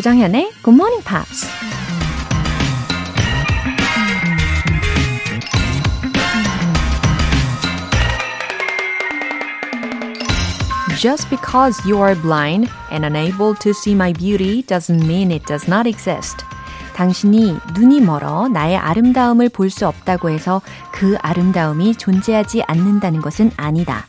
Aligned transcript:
조정현의 0.00 0.50
Good 0.62 0.74
Morning 0.74 1.04
Pops. 1.04 1.46
Just 10.98 11.28
because 11.28 11.78
you 11.86 12.00
are 12.00 12.14
blind 12.14 12.70
and 12.90 13.04
unable 13.04 13.54
to 13.56 13.72
see 13.74 13.94
my 13.94 14.14
beauty 14.14 14.62
doesn't 14.62 15.04
mean 15.04 15.30
it 15.30 15.44
does 15.44 15.68
not 15.68 15.86
exist. 15.86 16.46
당신이 16.94 17.58
눈이 17.74 18.00
멀어 18.00 18.48
나의 18.48 18.78
아름다움을 18.78 19.50
볼 19.50 19.68
수 19.68 19.86
없다고 19.86 20.30
해서 20.30 20.62
그 20.92 21.18
아름다움이 21.20 21.96
존재하지 21.96 22.62
않는다는 22.62 23.20
것은 23.20 23.50
아니다. 23.58 24.06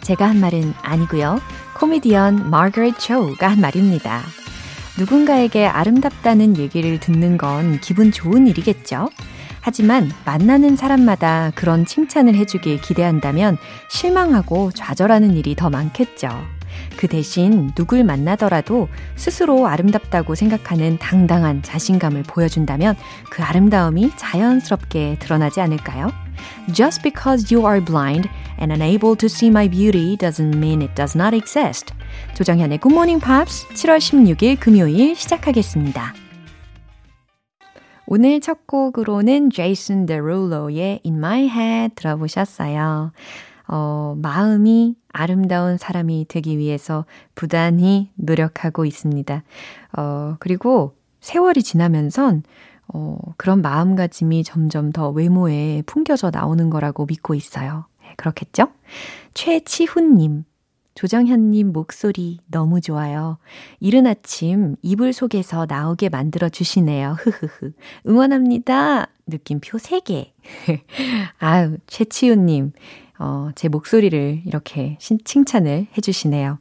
제가 0.00 0.28
한 0.28 0.40
말은 0.40 0.74
아니고요. 0.82 1.40
코미디언 1.74 2.50
마거릿 2.50 2.98
초우가 2.98 3.50
한 3.52 3.60
말입니다. 3.60 4.41
누군가에게 4.98 5.66
아름답다는 5.66 6.58
얘기를 6.58 7.00
듣는 7.00 7.38
건 7.38 7.80
기분 7.80 8.12
좋은 8.12 8.46
일이겠죠? 8.46 9.08
하지만 9.60 10.10
만나는 10.24 10.76
사람마다 10.76 11.52
그런 11.54 11.86
칭찬을 11.86 12.34
해주길 12.34 12.80
기대한다면 12.80 13.56
실망하고 13.88 14.72
좌절하는 14.72 15.36
일이 15.36 15.54
더 15.54 15.70
많겠죠. 15.70 16.28
그 16.96 17.06
대신 17.06 17.70
누굴 17.74 18.02
만나더라도 18.04 18.88
스스로 19.14 19.66
아름답다고 19.66 20.34
생각하는 20.34 20.98
당당한 20.98 21.62
자신감을 21.62 22.24
보여준다면 22.24 22.96
그 23.30 23.42
아름다움이 23.42 24.12
자연스럽게 24.16 25.16
드러나지 25.20 25.60
않을까요? 25.60 26.10
Just 26.72 27.02
because 27.02 27.54
you 27.54 27.66
are 27.66 27.82
blind 27.82 28.28
and 28.60 28.72
unable 28.72 29.16
to 29.16 29.26
see 29.26 29.48
my 29.48 29.68
beauty 29.68 30.16
doesn't 30.16 30.56
mean 30.56 30.82
it 30.82 30.94
does 30.94 31.16
not 31.16 31.36
exist. 31.36 31.94
조정현의 32.34 32.80
Morning 32.84 33.24
Pops 33.24 33.68
7월 33.68 33.98
16일 33.98 34.58
금요일 34.58 35.14
시작하겠습니다. 35.14 36.14
오늘 38.06 38.40
첫 38.40 38.66
곡으로는 38.66 39.50
제이슨 39.50 40.06
데룰로의 40.06 41.00
In 41.04 41.16
My 41.16 41.44
Head 41.44 41.94
들어보셨어요. 41.94 43.12
어, 43.68 44.14
마음이 44.20 44.96
아름다운 45.12 45.78
사람이 45.78 46.26
되기 46.28 46.58
위해서 46.58 47.06
부단히 47.34 48.10
노력하고 48.16 48.84
있습니다. 48.84 49.42
어, 49.96 50.36
그리고 50.40 50.96
세월이 51.20 51.62
지나면선 51.62 52.42
어, 52.88 53.16
그런 53.36 53.62
마음가짐이 53.62 54.44
점점 54.44 54.92
더 54.92 55.10
외모에 55.10 55.82
풍겨져 55.86 56.30
나오는 56.30 56.68
거라고 56.68 57.06
믿고 57.06 57.34
있어요. 57.34 57.86
네, 58.02 58.12
그렇겠죠? 58.16 58.68
최치훈님. 59.34 60.44
조정현님 60.94 61.72
목소리 61.72 62.38
너무 62.46 62.80
좋아요. 62.80 63.38
이른 63.80 64.06
아침 64.06 64.76
이불 64.82 65.12
속에서 65.12 65.66
나오게 65.68 66.08
만들어 66.08 66.48
주시네요. 66.48 67.16
흐흐흐. 67.18 67.72
응원합니다. 68.08 69.08
느낌표 69.26 69.78
3개. 69.78 70.32
아유, 71.38 71.78
최치훈님. 71.86 72.72
어, 73.18 73.50
제 73.54 73.68
목소리를 73.68 74.42
이렇게 74.44 74.96
신, 75.00 75.18
칭찬을 75.24 75.86
해주시네요. 75.96 76.58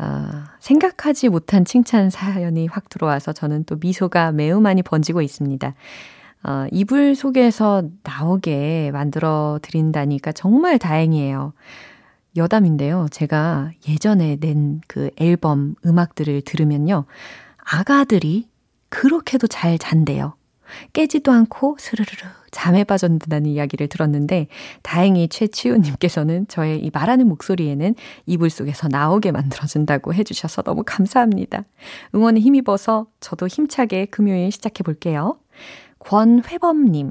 어, 0.00 0.28
생각하지 0.58 1.28
못한 1.28 1.64
칭찬 1.64 2.10
사연이 2.10 2.66
확 2.66 2.88
들어와서 2.88 3.32
저는 3.32 3.64
또 3.64 3.76
미소가 3.80 4.32
매우 4.32 4.60
많이 4.60 4.82
번지고 4.82 5.22
있습니다. 5.22 5.74
어, 6.46 6.66
이불 6.72 7.14
속에서 7.14 7.82
나오게 8.02 8.90
만들어 8.92 9.58
드린다니까 9.62 10.32
정말 10.32 10.78
다행이에요. 10.78 11.54
여담인데요. 12.36 13.08
제가 13.10 13.70
예전에 13.88 14.36
낸 14.40 14.80
그 14.86 15.10
앨범 15.16 15.74
음악들을 15.84 16.42
들으면요. 16.42 17.04
아가들이 17.58 18.48
그렇게도 18.88 19.46
잘 19.46 19.78
잔대요. 19.78 20.34
깨지도 20.92 21.30
않고 21.30 21.76
스르르르 21.78 22.28
잠에 22.50 22.84
빠졌다는 22.84 23.46
이야기를 23.46 23.88
들었는데 23.88 24.48
다행히 24.82 25.28
최치우님께서는 25.28 26.46
저의 26.48 26.80
이 26.80 26.90
말하는 26.92 27.28
목소리에는 27.28 27.94
이불 28.26 28.50
속에서 28.50 28.88
나오게 28.88 29.32
만들어준다고 29.32 30.14
해주셔서 30.14 30.62
너무 30.62 30.82
감사합니다. 30.84 31.64
응원에 32.14 32.40
힘입어서 32.40 33.06
저도 33.20 33.46
힘차게 33.46 34.06
금요일 34.06 34.50
시작해 34.50 34.82
볼게요. 34.82 35.38
권회범님. 35.98 37.10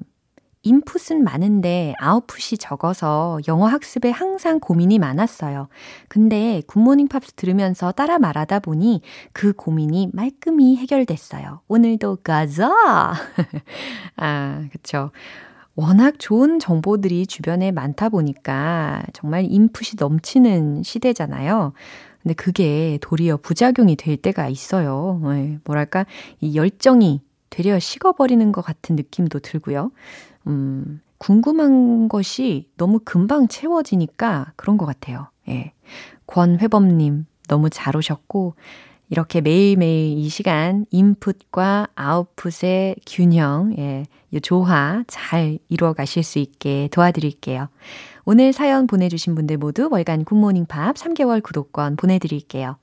인풋은 0.63 1.23
많은데 1.23 1.93
아웃풋이 1.99 2.57
적어서 2.57 3.39
영어 3.47 3.67
학습에 3.67 4.09
항상 4.09 4.59
고민이 4.59 4.97
많았어요. 4.97 5.67
근데 6.07 6.61
굿모닝 6.67 7.07
팝스 7.09 7.33
들으면서 7.33 7.91
따라 7.91 8.17
말하다 8.17 8.59
보니 8.59 9.01
그 9.33 9.53
고민이 9.53 10.09
말끔히 10.13 10.77
해결됐어요. 10.77 11.61
오늘도 11.67 12.19
가자! 12.23 13.13
아, 14.15 14.63
그쵸. 14.71 15.11
워낙 15.75 16.15
좋은 16.19 16.59
정보들이 16.59 17.25
주변에 17.27 17.71
많다 17.71 18.09
보니까 18.09 19.03
정말 19.11 19.45
인풋이 19.49 19.95
넘치는 19.99 20.83
시대잖아요. 20.83 21.73
근데 22.21 22.35
그게 22.35 22.99
도리어 23.01 23.37
부작용이 23.37 23.95
될 23.95 24.15
때가 24.17 24.47
있어요. 24.47 25.19
네, 25.23 25.57
뭐랄까, 25.65 26.05
이 26.39 26.55
열정이 26.55 27.21
되려 27.53 27.77
식어버리는 27.77 28.51
것 28.51 28.63
같은 28.63 28.95
느낌도 28.95 29.37
들고요. 29.37 29.91
음, 30.47 31.01
궁금한 31.19 32.09
것이 32.09 32.67
너무 32.77 32.99
금방 33.05 33.47
채워지니까 33.47 34.53
그런 34.55 34.77
것 34.77 34.87
같아요. 34.87 35.27
예. 35.49 35.71
권회범님, 36.25 37.27
너무 37.47 37.69
잘 37.69 37.95
오셨고, 37.95 38.55
이렇게 39.09 39.39
매일매일 39.39 40.17
이 40.17 40.29
시간 40.29 40.87
인풋과 40.89 41.89
아웃풋의 41.93 42.95
균형, 43.05 43.75
예, 43.77 44.05
이 44.31 44.41
조화 44.41 45.03
잘 45.05 45.59
이루어 45.69 45.93
가실 45.93 46.23
수 46.23 46.39
있게 46.39 46.89
도와드릴게요. 46.91 47.67
오늘 48.25 48.51
사연 48.51 48.87
보내주신 48.87 49.35
분들 49.35 49.57
모두 49.57 49.89
월간 49.91 50.25
굿모닝 50.25 50.65
팝 50.65 50.95
3개월 50.95 51.43
구독권 51.43 51.97
보내드릴게요. 51.97 52.77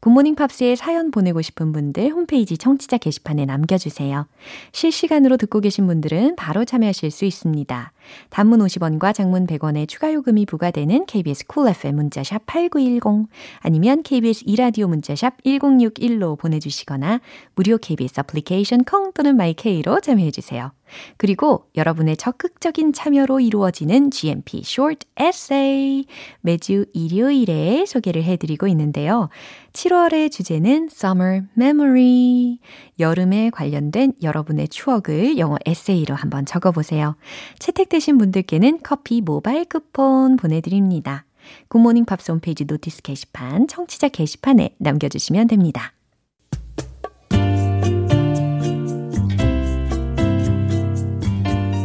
굿모닝 0.00 0.34
팝스에 0.34 0.76
사연 0.76 1.10
보내고 1.10 1.42
싶은 1.42 1.72
분들 1.72 2.10
홈페이지 2.10 2.56
청취자 2.56 2.98
게시판에 2.98 3.44
남겨주세요. 3.44 4.26
실시간으로 4.72 5.36
듣고 5.36 5.60
계신 5.60 5.86
분들은 5.86 6.36
바로 6.36 6.64
참여하실 6.64 7.10
수 7.10 7.24
있습니다. 7.24 7.92
단문 8.30 8.60
50원과 8.60 9.14
장문 9.14 9.46
100원의 9.46 9.88
추가 9.88 10.12
요금이 10.12 10.46
부과되는 10.46 11.06
KBS 11.06 11.46
cool 11.46 11.70
FM 11.76 11.96
문자샵 11.96 12.46
8910 12.46 13.28
아니면 13.60 14.02
KBS 14.02 14.44
이라디오 14.46 14.88
문자샵 14.88 15.42
1061로 15.44 16.38
보내주시거나 16.38 17.20
무료 17.54 17.78
KBS 17.78 18.20
애플리케이션 18.20 18.84
콩 18.84 19.12
또는 19.12 19.36
마이케이로 19.36 20.00
참여해주세요. 20.00 20.72
그리고 21.16 21.66
여러분의 21.76 22.16
적극적인 22.16 22.92
참여로 22.92 23.40
이루어지는 23.40 24.10
GMP 24.10 24.62
Short 24.64 25.06
Essay 25.20 26.04
매주 26.40 26.86
일요일에 26.92 27.84
소개를 27.86 28.24
해드리고 28.24 28.66
있는데요. 28.68 29.28
7월의 29.72 30.30
주제는 30.30 30.88
Summer 30.90 31.42
Memory. 31.56 32.58
여름에 32.98 33.50
관련된 33.50 34.14
여러분의 34.22 34.68
추억을 34.68 35.38
영어 35.38 35.56
에세이로 35.64 36.14
한번 36.14 36.44
적어보세요. 36.44 37.16
채택되신 37.58 38.18
분들께는 38.18 38.80
커피 38.82 39.20
모바일 39.20 39.64
쿠폰 39.64 40.36
보내드립니다. 40.36 41.24
굿모닝 41.68 42.04
팝스 42.04 42.30
홈페이지 42.30 42.64
notice 42.64 43.02
게시판, 43.02 43.66
청취자 43.68 44.08
게시판에 44.08 44.74
남겨주시면 44.78 45.48
됩니다. 45.48 45.92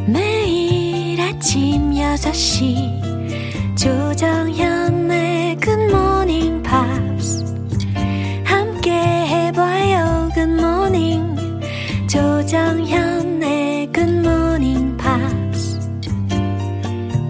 매일 0.08 1.20
아침 1.22 1.92
6시 1.92 3.78
조정현 3.78 4.95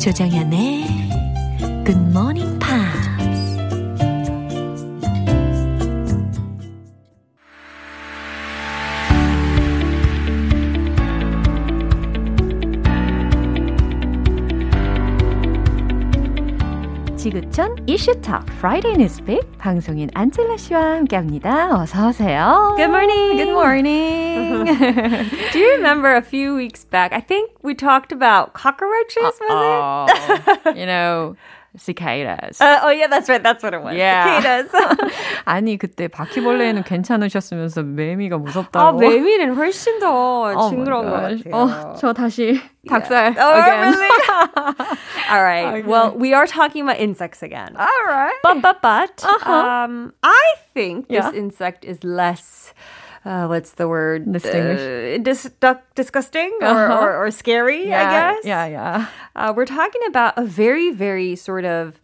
조정현의 0.06 0.86
굿모닝 1.84 2.60
지구촌 17.25 17.77
이슈톡 17.87 18.45
Friday 18.59 18.95
Newspeak 18.95 19.59
방송인 19.59 20.09
안젤라 20.15 20.57
씨와 20.57 20.81
함께합니다. 20.81 21.75
어서 21.75 22.09
오세요. 22.09 22.75
Good 22.77 22.91
morning. 22.91 23.37
Good 23.37 23.53
morning. 23.53 24.65
Do 25.53 25.59
you 25.59 25.71
remember 25.77 26.15
a 26.17 26.23
few 26.23 26.55
weeks 26.55 26.85
back? 26.85 27.13
I 27.13 27.21
think 27.21 27.51
we 27.63 27.75
talked 27.75 28.13
about 28.13 28.55
cockroaches. 28.55 29.23
Was 29.23 29.41
uh, 29.51 30.07
it? 30.09 30.61
Oh, 30.67 30.73
you 30.75 30.87
know. 30.87 31.37
cicadas. 31.77 32.61
Uh, 32.61 32.81
oh 32.83 32.91
yeah, 32.91 33.07
that's 33.07 33.29
right. 33.29 33.43
That's 33.43 33.63
what 33.63 33.75
it 33.75 33.83
was. 33.83 33.95
Yeah. 33.95 34.41
Cicadas. 34.41 34.71
아니 35.47 35.79
그때 35.79 36.09
바퀴벌레는 36.09 36.83
괜찮으셨으면서 36.85 37.83
매미가 37.85 38.37
아, 38.37 38.39
무섭다고. 38.39 38.99
매미는 38.99 39.55
훨씬 39.55 40.01
더 40.01 40.09
Oh 40.11 40.53
my 40.53 40.71
징그러운 40.71 41.05
것 41.11 41.21
gosh. 41.21 41.43
같아요. 41.45 41.55
어, 41.55 41.95
저 41.97 42.13
다시 42.13 42.61
닭살 42.89 43.37
Oh, 43.39 43.61
again. 43.61 43.93
really? 43.95 44.11
All 45.31 45.43
right. 45.43 45.67
Okay. 45.79 45.83
Well, 45.87 46.13
we 46.17 46.35
are 46.35 46.47
talking 46.47 46.83
about 46.83 46.99
insects 46.99 47.43
again. 47.43 47.77
All 47.77 48.05
right. 48.07 48.35
But, 48.43 48.61
but, 48.63 48.83
but, 48.83 49.25
um, 49.47 50.13
I 50.25 50.43
think 50.75 51.07
Yeah. 51.09 51.31
this 51.31 51.39
insect 51.39 51.85
is 51.85 52.03
less. 52.03 52.75
Uh, 53.26 53.48
what's 53.48 53.72
the 53.72 53.88
word? 53.88 54.32
Distinguished? 54.32 54.86
Uh, 54.86 55.18
dis- 55.18 55.50
disgusting 55.96 56.54
or, 56.62 56.68
Uh-huh. 56.68 57.04
or, 57.04 57.26
or 57.26 57.32
scary, 57.32 57.92
I 57.92 58.04
guess. 58.12 58.46
Yeah, 58.46 58.66
yeah. 58.68 59.08
Uh, 59.36 59.52
we're 59.56 59.66
talking 59.66 60.02
about 60.08 60.38
a 60.38 60.46
very, 60.46 60.92
very 60.92 61.36
sort 61.36 61.66
of 61.66 62.00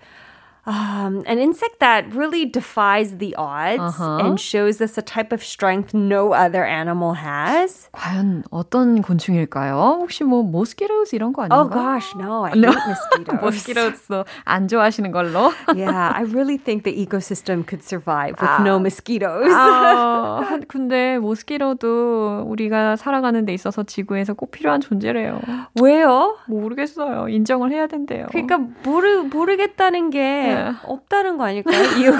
um, 0.67 1.23
an 1.25 1.39
insect 1.39 1.79
that 1.79 2.05
really 2.13 2.45
defies 2.45 3.17
the 3.17 3.33
odds 3.35 3.81
Uh-huh. 3.81 4.17
and 4.21 4.39
shows 4.39 4.79
us 4.81 4.97
a 4.97 5.01
type 5.01 5.31
of 5.33 5.43
strength 5.43 5.93
no 5.93 6.33
other 6.33 6.63
animal 6.63 7.13
has. 7.15 7.89
과연 7.93 8.43
어떤 8.51 9.01
곤충일까요? 9.01 9.99
혹시 10.01 10.23
뭐 10.23 10.43
모스키토스 10.43 11.15
이런 11.15 11.33
거 11.33 11.43
아닌가? 11.43 11.57
Oh 11.61 11.67
gosh, 11.69 12.13
no, 12.17 12.45
I 12.45 12.53
No. 12.55 12.69
hate 12.69 12.85
mosquitoes. 12.87 13.41
모스키토스 13.41 14.23
안 14.45 14.67
좋아하시는 14.67 15.11
걸로. 15.11 15.51
yeah, 15.75 16.11
I 16.13 16.23
really 16.23 16.57
think 16.57 16.83
the 16.83 16.93
ecosystem 17.05 17.65
could 17.65 17.83
survive 17.83 18.35
with 18.39 18.61
no 18.61 18.77
mosquitoes. 18.77 19.51
아, 19.53 20.41
한- 20.45 20.63
근데 20.67 21.17
모스키토도 21.17 22.43
우리가 22.47 22.95
살아가는 22.95 23.45
데 23.45 23.53
있어서 23.53 23.83
지구에서 23.83 24.33
꼭 24.33 24.51
필요한 24.51 24.81
존재래요. 24.81 25.39
왜요? 25.81 26.37
모르겠어요. 26.47 27.29
인정을 27.29 27.71
해야 27.71 27.87
된대요. 27.87 28.27
그러니까 28.29 28.59
모르 28.83 29.23
모르겠다는 29.23 30.09
게 30.11 30.50
네. 30.50 30.72
없다는 30.84 31.38
거 31.38 31.44
아닐까요? 31.44 31.96
이유가 31.98 32.18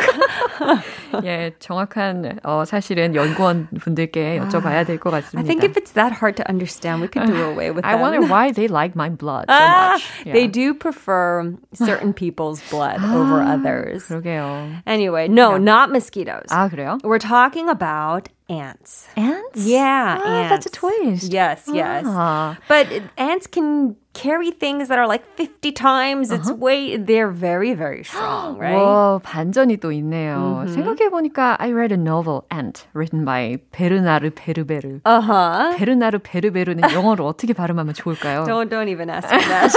예, 1.25 1.53
정확한 1.59 2.39
어, 2.45 2.65
사실은 2.65 3.15
연구원 3.15 3.69
분들께 3.81 4.39
여쭤봐야 4.41 4.87
될 4.87 4.99
것 4.99 5.13
I 5.15 5.21
같습니다. 5.23 5.47
think 5.47 5.65
if 5.65 5.77
it's 5.77 5.93
that 5.93 6.13
hard 6.13 6.37
to 6.37 6.45
understand, 6.49 7.01
we 7.03 7.09
could 7.09 7.27
do 7.27 7.45
away 7.45 7.71
with 7.71 7.85
I 7.85 7.93
them. 7.93 8.01
wonder 8.03 8.21
why 8.27 8.53
they 8.53 8.69
like 8.69 8.95
my 8.95 9.09
blood 9.11 9.47
so 9.49 9.55
Ah, 9.57 9.93
much. 9.95 10.05
Yeah. 10.25 10.33
They 10.35 10.47
do 10.47 10.75
prefer 10.75 11.55
certain 11.75 12.13
people's 12.13 12.63
blood 12.71 13.03
over 13.03 13.43
others. 13.43 14.07
그러게요. 14.09 14.83
Anyway, 14.87 15.29
no, 15.29 15.57
not 15.59 15.91
mosquitoes. 15.91 16.47
아, 16.51 16.69
그래요? 16.69 16.99
We're 17.05 17.19
talking 17.19 17.69
about 17.69 18.29
ants. 18.49 19.09
Ants? 19.17 19.67
Yeah, 19.67 20.19
ah, 20.21 20.47
ants. 20.47 20.51
that's 20.51 20.67
a 20.67 20.71
twist. 20.71 21.33
Yes, 21.33 21.65
yes. 21.73 22.05
Ah. 22.07 22.57
But 22.69 22.87
ants 23.19 23.47
can 23.47 23.97
carry 24.14 24.52
things 24.52 24.90
that 24.90 25.00
are 25.00 25.08
like 25.08 25.24
50 25.38 25.72
times 25.72 26.32
its 26.32 26.50
Uh-huh. 26.50 26.60
weight. 26.60 27.06
They're 27.08 27.32
very, 27.32 27.74
very 27.74 28.04
strong, 28.04 28.58
right? 28.60 28.76
와, 28.76 29.20
반전이 29.24 29.78
또 29.78 29.92
있네요. 29.94 30.66
생각해보니까 30.68 31.56
I 31.60 31.72
read 31.72 31.94
a 31.94 31.98
novel, 31.98 32.44
Ant, 32.52 32.86
written 32.94 33.24
by 33.24 33.58
베르나르 33.72 34.32
베르베르. 34.36 35.00
Uh-huh. 35.06 35.76
베르나르 35.78 36.20
베르베르는 36.20 36.92
영어로 36.92 37.26
어떻게 37.26 37.54
발음하면 37.54 37.94
좋을까요? 37.94 38.44
Don't 38.44 38.70
don't 38.70 38.90
even 38.90 39.10
ask 39.10 39.32
me 39.32 39.40
that. 39.48 39.72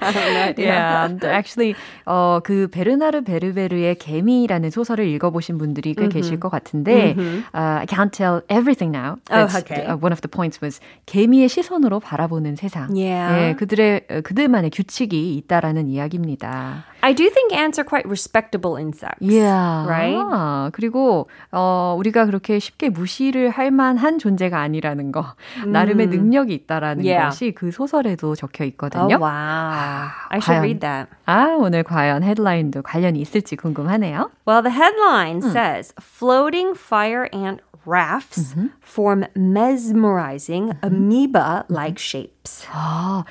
I 0.00 0.10
have 0.10 0.32
no 0.32 0.40
idea. 0.40 0.66
Yeah, 0.72 1.26
actually, 1.36 1.74
어, 2.06 2.40
그 2.42 2.68
베르나르 2.72 3.22
베르베르의 3.24 3.96
개미라는 3.96 4.70
소설을 4.70 5.06
읽어보신 5.06 5.58
분들이 5.58 5.94
꽤 5.94 6.08
계실 6.08 6.40
것 6.40 6.48
같은데, 6.48 7.14
uh, 7.54 7.80
I 7.82 7.86
can't 7.86 8.10
tell 8.12 8.40
everything 8.48 8.90
now. 8.90 9.16
Oh, 9.30 9.44
That's 9.46 9.60
okay. 9.60 9.84
the- 9.84 9.92
uh, 9.92 9.96
one 10.00 10.12
of 10.12 10.20
the 10.22 10.28
points 10.32 10.60
was 10.62 10.80
개미의 11.06 11.48
시선으로 11.48 12.00
바라보는 12.00 12.56
세상. 12.56 12.88
Yeah. 12.96 13.50
예, 13.50 13.54
그 13.54 13.65
들의 13.66 14.06
어, 14.10 14.20
그들만의 14.22 14.70
규칙이 14.70 15.36
있다라는 15.36 15.88
이야기입니다. 15.88 16.84
I 17.02 17.14
do 17.14 17.28
think 17.30 17.52
ants 17.56 17.78
are 17.78 17.86
quite 17.86 18.06
respectable 18.08 18.76
insects. 18.80 19.22
Yeah. 19.22 19.86
Right? 19.86 20.18
아, 20.18 20.70
그리고 20.72 21.28
어 21.52 21.94
우리가 21.98 22.26
그렇게 22.26 22.58
쉽게 22.58 22.88
무시를 22.88 23.50
할 23.50 23.70
만한 23.70 24.18
존재가 24.18 24.58
아니라는 24.60 25.12
거. 25.12 25.34
나름의 25.66 26.08
능력이 26.08 26.52
있다라는 26.54 27.04
Yeah. 27.04 27.26
것이 27.30 27.52
그 27.52 27.70
소설에도 27.70 28.34
적혀 28.34 28.64
Oh 28.64 28.68
있거든요. 28.72 29.18
wow. 29.20 30.10
I 30.30 30.38
should 30.40 30.58
과연- 30.58 30.62
read 30.62 30.80
that. 30.80 31.08
아, 31.26 31.54
오늘 31.58 31.82
과연 31.84 32.22
헤드라인도 32.24 32.82
관련이 32.82 33.20
있을지 33.20 33.54
궁금하네요. 33.56 34.30
Well, 34.46 34.62
the 34.62 34.72
headline 34.74 35.42
says 35.42 35.94
floating 36.00 36.74
fire 36.76 37.28
ant 37.32 37.60
rafts 37.86 38.56
form 38.82 39.24
mesmerizing 39.36 40.72
amoeba-like 40.82 41.98
shapes. 42.00 42.66
아, 42.72 43.24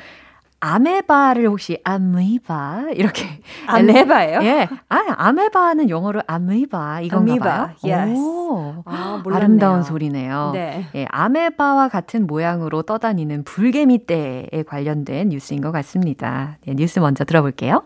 아메바를 0.66 1.48
혹시 1.48 1.80
아메바 1.84 2.88
이렇게 2.96 3.24
아메바예요? 3.68 4.40
예. 4.42 4.68
아, 4.90 4.98
아메바는 5.16 5.90
영어로 5.92 6.22
아메바 6.26 7.02
이건가 7.02 7.34
아메바, 7.34 7.46
봐요. 7.46 7.76
yes. 7.84 8.20
오, 8.20 8.84
아. 8.86 9.22
아름다운 9.32 9.84
소리네요. 9.84 10.52
네. 10.54 10.88
예, 10.96 11.06
아메바와 11.12 11.90
같은 11.90 12.26
모양으로 12.26 12.82
떠다니는 12.82 13.44
불개미 13.44 14.08
떼에 14.08 14.64
관련된 14.68 15.30
뉴스인 15.30 15.62
것 15.62 15.72
같습니다. 15.72 16.58
네, 16.66 16.74
뉴스 16.76 16.98
먼저 17.00 17.24
들어볼게요. 17.26 17.84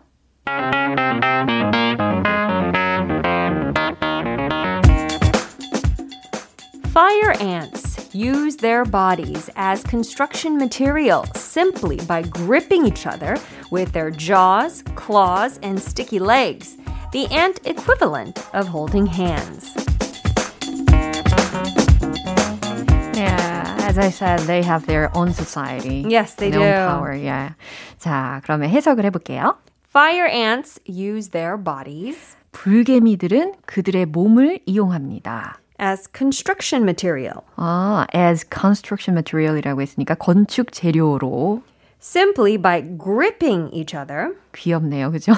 Fire 6.94 7.34
ants 7.40 7.89
use 8.15 8.57
their 8.57 8.85
bodies 8.85 9.51
as 9.57 9.83
construction 9.83 10.57
material 10.57 11.25
simply 11.35 11.97
by 12.07 12.23
gripping 12.23 12.87
each 12.87 13.07
other 13.07 13.37
with 13.71 13.93
their 13.93 14.11
jaws, 14.11 14.83
claws, 14.95 15.59
and 15.63 15.81
sticky 15.81 16.19
legs, 16.19 16.77
the 17.13 17.27
ant 17.33 17.61
equivalent 17.67 18.39
of 18.55 18.67
holding 18.69 19.07
hands. 19.07 19.73
Yeah, 23.15 23.77
as 23.83 23.99
I 23.99 24.11
said, 24.11 24.41
they 24.41 24.63
have 24.63 24.87
their 24.87 25.11
own 25.17 25.33
society. 25.33 26.05
Yes, 26.09 26.35
they 26.35 26.51
their 26.51 26.61
do. 26.61 26.67
own 26.67 26.89
power. 26.89 27.15
Yeah. 27.15 27.55
자, 27.99 28.41
그러면 28.45 28.71
해석을 28.71 29.05
해볼게요. 29.05 29.57
Fire 29.89 30.27
ants 30.27 30.81
use 30.87 31.31
their 31.31 31.57
bodies 31.57 32.37
불개미들은 32.53 33.55
그들의 33.67 34.07
몸을 34.07 34.61
이용합니다. 34.67 35.59
As 35.80 36.10
construction 36.16 36.84
material 36.84 37.42
아, 37.56 38.06
as 38.16 38.46
construction 38.52 39.16
material이라고 39.16 39.82
했으니까 39.82 40.16
건축 40.16 40.72
재료로 40.72 41.62
simply 42.02 42.58
by 42.58 42.82
gripping 42.98 43.70
each 43.74 43.96
other 43.96 44.36
귀엽네요. 44.54 45.12
그죠? 45.12 45.34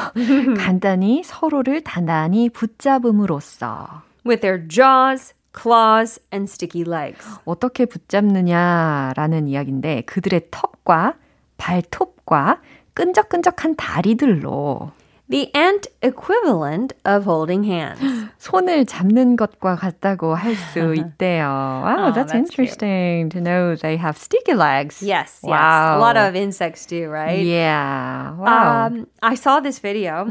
간단히 0.57 1.23
서로를 1.23 1.81
단단히 1.81 2.49
붙잡음으로써 2.49 4.03
with 4.25 4.41
their 4.41 4.67
jaws, 4.67 5.33
claws, 5.53 6.19
and 6.31 6.49
sticky 6.49 6.85
legs. 6.87 7.25
어떻게 7.45 7.85
붙잡느냐라는 7.85 9.47
이야기인데 9.47 10.01
그들의 10.01 10.47
턱과 10.51 11.15
발톱과 11.57 12.61
끈적끈적한 12.93 13.75
다리들로 13.75 14.91
The 15.30 15.50
ant 15.56 15.88
equivalent 16.02 16.92
of 17.04 17.24
holding 17.24 17.64
hands. 17.64 17.98
손을 18.38 18.86
잡는 18.86 19.34
것과 19.36 19.74
같다고 19.74 20.36
할 20.36 20.54
수 20.54 20.94
있대요. 20.94 21.82
Wow, 21.82 21.96
Oh, 21.98 22.12
that's, 22.12 22.30
that's 22.30 22.32
cute. 22.32 22.70
interesting 22.70 23.28
to 23.30 23.40
know 23.40 23.74
they 23.74 23.96
have 23.96 24.16
sticky 24.16 24.54
legs. 24.54 25.02
Yes, 25.02 25.40
yes. 25.42 25.50
Wow. 25.50 25.98
A 25.98 25.98
lot 25.98 26.16
of 26.16 26.36
insects 26.36 26.86
do, 26.86 27.08
right? 27.10 27.42
Yeah. 27.44 28.36
Wow. 28.38 28.86
Um, 28.86 29.08
I 29.20 29.34
saw 29.34 29.58
this 29.58 29.80
video. 29.80 30.28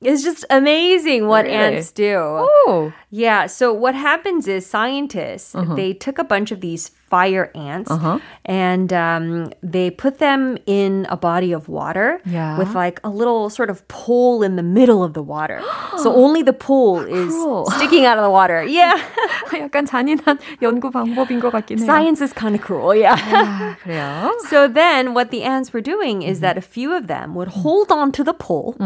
It's 0.00 0.22
just 0.24 0.46
amazing 0.48 1.26
what 1.26 1.44
Really? 1.44 1.76
ants 1.76 1.92
do. 1.92 2.16
oh. 2.16 2.92
Yeah, 3.12 3.46
so 3.46 3.72
what 3.72 3.94
happens 3.94 4.46
is 4.48 4.66
scientists, 4.66 5.54
they 5.76 5.92
took 5.92 6.18
a 6.18 6.24
bunch 6.24 6.50
of 6.52 6.60
these 6.60 6.90
fire 7.08 7.50
ants 7.56 7.90
Uh-huh. 7.90 8.18
and 8.44 8.92
um, 8.92 9.48
they 9.62 9.88
put 9.90 10.18
them 10.20 10.58
in 10.66 11.06
a 11.08 11.16
body 11.16 11.52
of 11.56 11.68
water 11.68 12.20
Yeah. 12.28 12.58
with 12.60 12.74
like 12.76 13.00
a 13.02 13.08
little 13.08 13.48
sort 13.48 13.70
of 13.70 13.80
pole 13.88 14.42
in 14.44 14.56
the 14.56 14.62
middle 14.62 15.02
of 15.02 15.14
the 15.14 15.22
water. 15.24 15.62
so 15.96 16.12
only 16.12 16.42
the 16.42 16.52
pole 16.52 17.00
is 17.00 17.32
Cruel. 17.32 17.64
sticking 17.80 18.04
out 18.04 18.18
of 18.20 18.24
the 18.24 18.30
water. 18.30 18.60
Yeah. 18.62 18.92
약간 19.56 19.86
잔인한 19.88 20.36
연구 20.60 20.90
방법인 20.92 21.40
것 21.40 21.50
같긴 21.50 21.78
해요. 21.80 21.86
Science 21.86 22.20
is 22.20 22.32
kind 22.36 22.54
of 22.54 22.60
cruel, 22.60 22.94
yeah. 22.94 23.16
아, 23.16 23.76
그래요? 23.82 24.30
So 24.52 24.68
then, 24.68 25.14
what 25.14 25.30
the 25.30 25.42
ants 25.42 25.72
were 25.72 25.80
doing 25.80 26.20
is 26.20 26.40
that 26.40 26.58
a 26.58 26.62
few 26.64 26.92
of 26.92 27.06
them 27.08 27.34
would 27.34 27.64
hold 27.64 27.90
on 27.90 28.12
to 28.12 28.22
the 28.22 28.34
pole, 28.36 28.76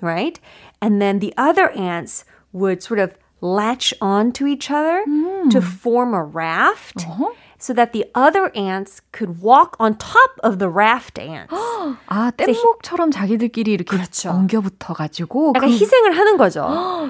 right? 0.00 0.38
And 0.80 1.02
then 1.02 1.18
the 1.18 1.34
other 1.36 1.70
ants 1.74 2.24
would 2.52 2.82
sort 2.82 3.00
of 3.00 3.14
latch 3.40 3.92
on 4.00 4.32
to 4.32 4.46
each 4.46 4.70
other 4.70 5.04
to 5.50 5.60
form 5.60 6.14
a 6.14 6.22
raft 6.22 7.04
so 7.58 7.72
that 7.72 7.92
the 7.92 8.04
other 8.14 8.50
ants 8.56 9.00
could 9.12 9.40
walk 9.40 9.76
on 9.78 9.94
top 9.94 10.30
of 10.42 10.58
the 10.58 10.68
raft 10.68 11.18
ants. 11.18 11.52
아, 12.08 12.32
뗏목처럼 12.36 13.12
자기들끼리 13.12 13.72
이렇게 13.72 13.96
그렇죠. 13.96 14.30
엉겨붙어가지고. 14.30 15.52
약간 15.56 15.70
희생을 15.70 16.16
하는 16.18 16.36
거죠. 16.36 16.66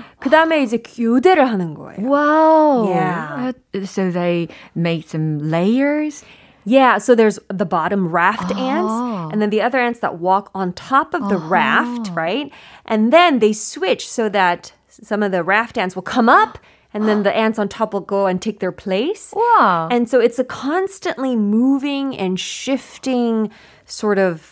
그 0.20 0.28
다음에 0.28 0.62
이제 0.62 0.78
교대를 0.78 1.48
하는 1.48 1.74
거예요. 1.74 2.06
Wow. 2.06 2.88
Yeah. 2.88 3.52
Uh, 3.74 3.86
So 3.86 4.10
they 4.10 4.48
made 4.74 5.08
some 5.08 5.38
layers. 5.38 6.22
Yeah, 6.64 6.98
so 6.98 7.14
there's 7.16 7.40
the 7.48 7.64
bottom 7.66 8.08
raft 8.08 8.52
ants, 8.54 8.92
and 9.32 9.42
then 9.42 9.50
the 9.50 9.62
other 9.62 9.80
ants 9.80 9.98
that 10.00 10.18
walk 10.20 10.50
on 10.54 10.72
top 10.74 11.12
of 11.12 11.28
the 11.28 11.36
raft, 11.38 12.10
right? 12.14 12.52
And 12.86 13.12
then 13.12 13.40
they 13.40 13.52
switch 13.52 14.06
so 14.06 14.28
that 14.28 14.72
some 14.96 15.22
of 15.22 15.32
the 15.32 15.42
raft 15.42 15.78
ants 15.78 15.94
will 15.94 16.02
come 16.02 16.28
up 16.28 16.58
and 16.94 17.08
then 17.08 17.22
the 17.22 17.34
ants 17.34 17.58
on 17.58 17.68
top 17.68 17.94
will 17.94 18.00
go 18.04 18.26
and 18.26 18.40
take 18.42 18.60
their 18.60 18.72
place. 18.72 19.32
Wow. 19.34 19.88
And 19.90 20.08
so 20.08 20.20
it's 20.20 20.38
a 20.38 20.44
constantly 20.44 21.34
moving 21.36 22.16
and 22.18 22.38
shifting 22.38 23.50
sort 23.86 24.18
of 24.18 24.42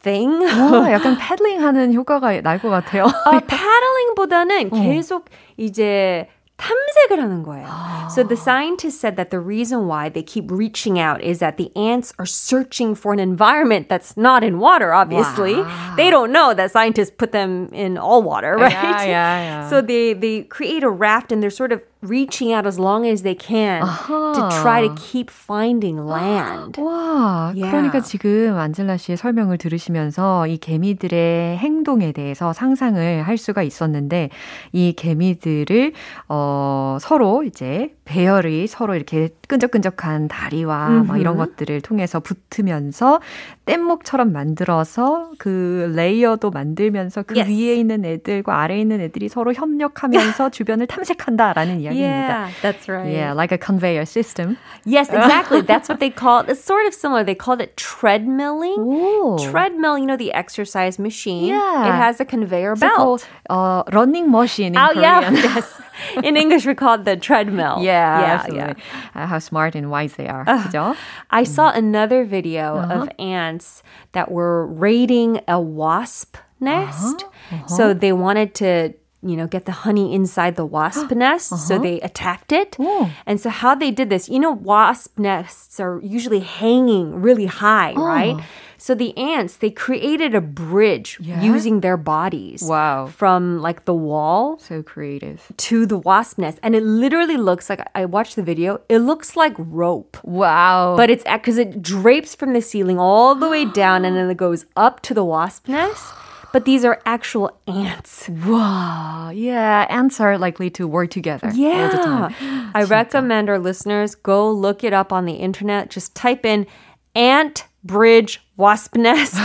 thing. 0.00 0.30
와, 0.40 0.90
약간 0.90 1.16
패들링하는 1.18 1.92
효과가 1.94 2.40
날 2.42 2.58
것 2.58 2.70
같아요. 2.70 3.04
어, 3.04 3.40
패들링보다는 3.40 4.70
계속 4.70 5.28
이제 5.56 6.28
탐색을 6.62 7.18
하는 7.18 7.42
거예요. 7.42 7.66
So 8.10 8.22
the 8.22 8.36
scientists 8.36 9.00
said 9.00 9.16
that 9.16 9.30
the 9.30 9.40
reason 9.40 9.88
why 9.88 10.08
they 10.08 10.22
keep 10.22 10.50
reaching 10.50 10.98
out 10.98 11.20
is 11.20 11.40
that 11.40 11.56
the 11.56 11.74
ants 11.74 12.14
are 12.20 12.26
searching 12.26 12.94
for 12.94 13.12
an 13.12 13.18
environment 13.18 13.88
that's 13.88 14.16
not 14.16 14.44
in 14.44 14.60
water, 14.60 14.92
obviously. 14.92 15.56
Wow. 15.56 15.94
They 15.96 16.08
don't 16.08 16.30
know 16.30 16.54
that 16.54 16.70
scientists 16.70 17.10
put 17.10 17.32
them 17.32 17.68
in 17.72 17.98
all 17.98 18.22
water, 18.22 18.56
right? 18.56 18.70
Yeah, 18.70 19.02
yeah, 19.02 19.42
yeah. 19.42 19.68
So 19.70 19.80
they, 19.80 20.12
they 20.12 20.42
create 20.42 20.84
a 20.84 20.90
raft 20.90 21.32
and 21.32 21.42
they're 21.42 21.50
sort 21.50 21.72
of 21.72 21.82
reaching 22.01 22.53
out 22.53 22.67
as 22.67 22.79
long 22.79 23.05
as 23.07 23.23
they 23.23 23.33
can 23.35 23.81
to 23.81 24.49
try 24.61 24.81
to 24.87 24.93
keep 24.95 25.31
finding 25.31 25.97
land. 26.05 26.77
와, 26.81 27.51
Yeah. 27.55 27.71
그러니까 27.71 28.01
지금 28.01 28.55
안젤라 28.57 28.97
씨의 28.97 29.17
설명을 29.17 29.57
들으시면서 29.57 30.47
이 30.47 30.57
개미들의 30.57 31.57
행동에 31.57 32.11
대해서 32.11 32.53
상상을 32.53 33.23
할 33.23 33.37
수가 33.37 33.63
있었는데 33.63 34.29
이 34.73 34.93
개미들을 34.93 35.93
어, 36.29 36.97
서로 37.01 37.43
이제 37.43 37.95
배열이 38.05 38.67
서로 38.67 38.95
이렇게 38.95 39.29
끈적끈적한 39.47 40.27
다리와 40.27 41.03
막 41.07 41.17
이런 41.19 41.35
것들을 41.37 41.81
통해서 41.81 42.19
붙으면서 42.19 43.19
뗏목처럼 43.65 44.31
만들어서 44.31 45.31
그 45.37 45.91
레이어도 45.95 46.51
만들면서 46.51 47.23
그 47.23 47.35
Yes. 47.37 47.49
위에 47.51 47.75
있는 47.75 48.05
애들과 48.05 48.61
아래에 48.61 48.79
있는 48.79 49.01
애들이 49.01 49.27
서로 49.29 49.53
협력하면서 49.53 50.49
주변을 50.51 50.87
탐색한다라는 50.87 51.81
이야기 51.81 51.96
yeah, 51.99 52.51
that's 52.61 52.87
right. 52.87 53.11
Yeah, 53.11 53.33
like 53.33 53.51
a 53.51 53.57
conveyor 53.57 54.05
system. 54.05 54.57
Yes, 54.85 55.09
exactly. 55.13 55.61
that's 55.61 55.89
what 55.89 55.99
they 55.99 56.09
call 56.09 56.41
it. 56.41 56.49
It's 56.49 56.63
sort 56.63 56.85
of 56.85 56.93
similar. 56.93 57.23
They 57.23 57.35
called 57.35 57.61
it 57.61 57.75
treadmilling. 57.75 58.77
Ooh. 58.79 59.51
Treadmill, 59.51 59.97
you 59.97 60.05
know, 60.05 60.17
the 60.17 60.33
exercise 60.33 60.99
machine. 60.99 61.45
Yeah. 61.45 61.87
It 61.87 61.91
has 61.91 62.19
a 62.19 62.25
conveyor 62.25 62.75
belt. 62.75 62.95
Called, 62.95 63.27
uh, 63.49 63.83
running 63.93 64.31
machine 64.31 64.73
in 64.73 64.77
oh, 64.77 64.89
Korean. 64.93 65.01
Yeah, 65.01 65.31
yes. 65.33 65.81
in 66.23 66.37
English, 66.43 66.65
we 66.65 66.75
call 66.75 66.95
it 66.95 67.05
the 67.05 67.17
treadmill. 67.17 67.77
Yeah, 67.81 68.19
yeah, 68.19 68.25
absolutely. 68.25 68.83
yeah. 68.83 69.23
Uh, 69.23 69.25
how 69.27 69.39
smart 69.39 69.75
and 69.75 69.89
wise 69.89 70.13
they 70.15 70.27
are. 70.27 70.43
Uh, 70.47 70.95
I 71.29 71.43
mm. 71.43 71.47
saw 71.47 71.71
another 71.71 72.23
video 72.23 72.77
uh-huh. 72.77 73.01
of 73.01 73.09
ants 73.19 73.83
that 74.11 74.31
were 74.31 74.65
raiding 74.67 75.41
a 75.47 75.59
wasp 75.59 76.37
nest. 76.59 77.23
Uh-huh. 77.23 77.55
Uh-huh. 77.55 77.67
So 77.67 77.93
they 77.93 78.13
wanted 78.13 78.55
to 78.55 78.93
you 79.29 79.37
know, 79.37 79.47
get 79.47 79.65
the 79.65 79.71
honey 79.71 80.13
inside 80.13 80.55
the 80.55 80.65
wasp 80.65 81.11
nest. 81.15 81.49
So 81.49 81.75
uh-huh. 81.75 81.83
they 81.83 81.99
attacked 82.01 82.51
it. 82.51 82.75
Oh. 82.79 83.11
And 83.25 83.39
so 83.39 83.49
how 83.49 83.75
they 83.75 83.91
did 83.91 84.09
this, 84.09 84.29
you 84.29 84.39
know, 84.39 84.51
wasp 84.51 85.17
nests 85.19 85.79
are 85.79 85.99
usually 86.03 86.39
hanging 86.41 87.21
really 87.21 87.45
high, 87.45 87.93
oh. 87.95 88.05
right? 88.05 88.43
So 88.79 88.93
the 88.93 89.17
ants, 89.17 89.57
they 89.57 89.71
created 89.71 90.35
a 90.35 90.41
bridge 90.41 91.17
Yeah? 91.19 91.41
using 91.41 91.79
their 91.81 91.97
bodies 91.97 92.61
Wow. 92.61 93.07
from 93.07 93.59
like 93.59 93.85
the 93.85 93.93
wall 93.93 94.59
So 94.59 94.83
creative. 94.83 95.41
to 95.57 95.85
the 95.87 95.97
wasp 95.97 96.37
nest. 96.37 96.59
And 96.61 96.75
it 96.75 96.83
literally 96.83 97.37
looks 97.37 97.71
like, 97.71 97.81
I 97.95 98.05
watched 98.05 98.35
the 98.35 98.43
video, 98.43 98.79
it 98.87 98.99
looks 98.99 99.35
like 99.35 99.53
rope. 99.57 100.17
Wow. 100.23 100.95
But 100.95 101.09
it's 101.09 101.23
because 101.23 101.57
it 101.57 101.81
drapes 101.81 102.35
from 102.35 102.53
the 102.53 102.61
ceiling 102.61 102.99
all 102.99 103.33
the 103.33 103.49
way 103.49 103.65
down 103.83 104.05
and 104.05 104.15
then 104.15 104.29
it 104.29 104.37
goes 104.37 104.65
up 104.75 105.01
to 105.09 105.13
the 105.15 105.23
wasp 105.25 105.67
nest. 105.67 106.05
But 106.57 106.65
these 106.65 106.83
are 106.85 106.99
actual 107.05 107.55
ants. 107.67 108.27
wow. 108.29 109.29
Yeah, 109.29 109.85
ants 109.91 110.19
are 110.19 110.39
likely 110.39 110.71
to 110.71 110.87
work 110.87 111.11
together 111.11 111.49
all 111.49 111.53
the 111.53 111.97
time. 111.97 112.71
I 112.73 112.81
recommend 112.81 113.47
our 113.47 113.59
listeners 113.59 114.15
go 114.15 114.51
look 114.51 114.83
it 114.83 114.91
up 114.91 115.13
on 115.13 115.25
the 115.25 115.33
internet. 115.33 115.91
Just 115.91 116.15
type 116.15 116.47
in 116.47 116.65
ant 117.13 117.65
bridge 117.83 118.41
wasp 118.59 118.99
nest 118.99 119.37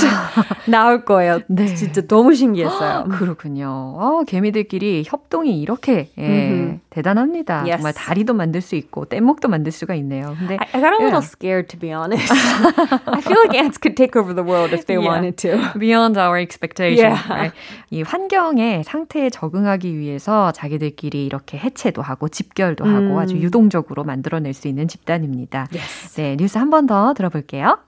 나올 0.66 1.04
거예요. 1.04 1.40
진짜 1.76 2.00
너무 2.06 2.34
신기했어요. 2.34 3.04
그렇군요. 3.10 3.66
어, 3.68 4.22
개미들끼리 4.26 5.04
협동이 5.06 5.60
이렇게 5.60 6.10
예, 6.18 6.80
대단합니다. 6.90 7.60
Yes. 7.64 7.72
정말 7.76 7.92
다리도 7.92 8.32
만들 8.34 8.60
수 8.62 8.74
있고 8.74 9.04
뗏목도 9.04 9.48
만들 9.48 9.70
수가 9.72 9.94
있네요. 9.96 10.34
근데 10.38 10.56
I, 10.58 10.66
I 10.72 10.80
got 10.80 10.92
a 10.92 10.98
yeah. 10.98 11.04
little 11.04 11.22
scared 11.22 11.68
to 11.68 11.78
be 11.78 11.92
honest. 11.92 12.32
I 12.32 13.20
feel 13.20 13.38
like 13.44 13.54
ants 13.58 13.78
could 13.78 13.96
take 13.96 14.16
over 14.18 14.34
the 14.34 14.42
world 14.44 14.72
if 14.74 14.86
they 14.86 14.96
Yeah. 14.96 15.08
wanted 15.12 15.36
to. 15.44 15.78
Beyond 15.78 16.18
our 16.18 16.38
expectation. 16.40 17.12
Yeah. 17.12 17.28
right? 17.28 17.54
이 17.90 18.02
환경의 18.02 18.84
상태에 18.84 19.28
적응하기 19.30 19.98
위해서 19.98 20.52
자기들끼리 20.52 21.26
이렇게 21.26 21.58
해체도 21.58 22.00
하고 22.02 22.28
집결도 22.28 22.84
하고 22.84 23.20
아주 23.20 23.36
유동적으로 23.36 24.04
만들어낼 24.04 24.54
수 24.54 24.68
있는 24.68 24.88
집단입니다. 24.88 25.68
Yes. 25.72 26.14
네, 26.16 26.36
뉴스 26.38 26.56
한 26.58 26.70
번 26.70 26.86
더 26.86 27.12
들어볼게요. 27.14 27.78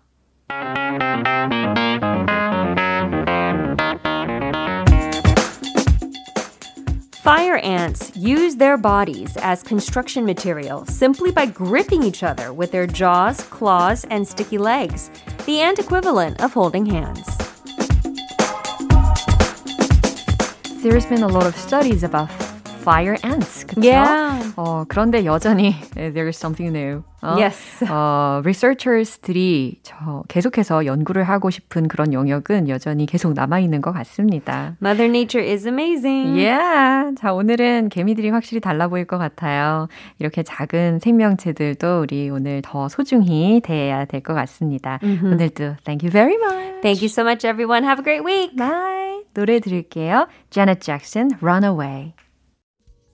Fire 7.23 7.57
ants 7.63 8.15
use 8.15 8.57
their 8.57 8.77
bodies 8.77 9.37
as 9.39 9.63
construction 9.63 10.27
material 10.27 10.85
simply 10.85 11.31
by 11.33 11.47
gripping 11.47 12.03
each 12.03 12.23
other 12.23 12.53
with 12.53 12.71
their 12.71 12.87
jaws, 12.87 13.41
claws, 13.45 14.05
and 14.11 14.29
sticky 14.29 14.59
legs, 14.59 15.11
the 15.47 15.61
ant 15.61 15.79
equivalent 15.79 16.43
of 16.43 16.53
holding 16.53 16.85
hands. 16.85 17.27
There's 20.83 21.07
been 21.07 21.23
a 21.23 21.29
lot 21.29 21.47
of 21.47 21.57
studies 21.57 22.03
about 22.03 22.29
fire 22.85 23.17
ants. 23.25 23.65
그쵸? 23.67 23.81
Yeah. 23.81 24.53
어, 24.57 24.85
그런데 24.87 25.25
여전히 25.25 25.75
there's 25.97 26.37
something 26.37 26.69
new. 26.77 27.03
어? 27.23 27.37
Yes. 27.41 27.83
어, 27.89 28.43
researchers들이 28.45 29.81
저 29.83 30.23
계속해서 30.29 30.85
연구를 30.85 31.25
하고 31.25 31.49
싶은 31.49 31.89
그런 31.89 32.13
영역은 32.13 32.69
여전히 32.69 33.07
계속 33.07 33.33
남아 33.33 33.61
있는 33.61 33.81
것 33.81 33.93
같습니다. 33.93 34.77
Mother 34.83 35.09
Nature 35.09 35.51
is 35.51 35.67
amazing. 35.67 36.37
Yeah. 36.39 37.15
자, 37.19 37.33
오늘은 37.33 37.89
개미들이 37.89 38.29
확실히 38.29 38.61
달라 38.61 38.89
보일 38.89 39.07
것 39.07 39.17
같아요. 39.17 39.89
이렇게 40.19 40.43
작은 40.43 40.99
생명체들도 40.99 42.01
우리 42.03 42.29
오늘 42.29 42.61
더 42.63 42.89
소중히 42.89 43.63
대해야 43.65 44.05
될 44.05 44.21
것 44.21 44.35
같습니다. 44.35 44.99
오늘도 45.03 45.77
thank 45.85 46.05
you 46.05 46.11
very 46.11 46.37
much. 46.37 46.83
Thank 46.83 47.01
you 47.01 47.09
so 47.09 47.25
much, 47.25 47.47
everyone. 47.47 47.85
Have 47.85 48.01
a 48.01 48.05
great 48.05 48.23
week. 48.23 48.55
Bye. 48.57 49.23
노래 49.33 49.59
들을게요. 49.61 50.29
Janet 50.51 50.81
Jackson, 50.81 51.31
Runaway. 51.41 52.13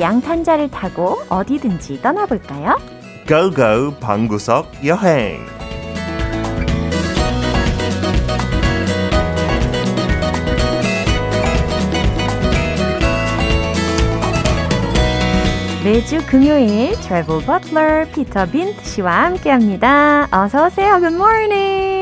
양탄자를 0.00 0.70
타고 0.70 1.16
어디든지 1.28 2.02
떠나볼까요? 2.02 2.78
Go 3.28 3.61
go 3.61 3.94
방구석 4.00 4.84
여행 4.84 5.44
매주 15.84 16.24
금요일 16.26 16.98
travel 17.02 17.44
butler 17.44 18.06
피터 18.06 18.46
빈트 18.46 18.82
씨와 18.84 19.24
함께합니다. 19.24 20.28
어서 20.32 20.66
오세요. 20.66 20.98
Good 20.98 21.14
morning. 21.14 21.93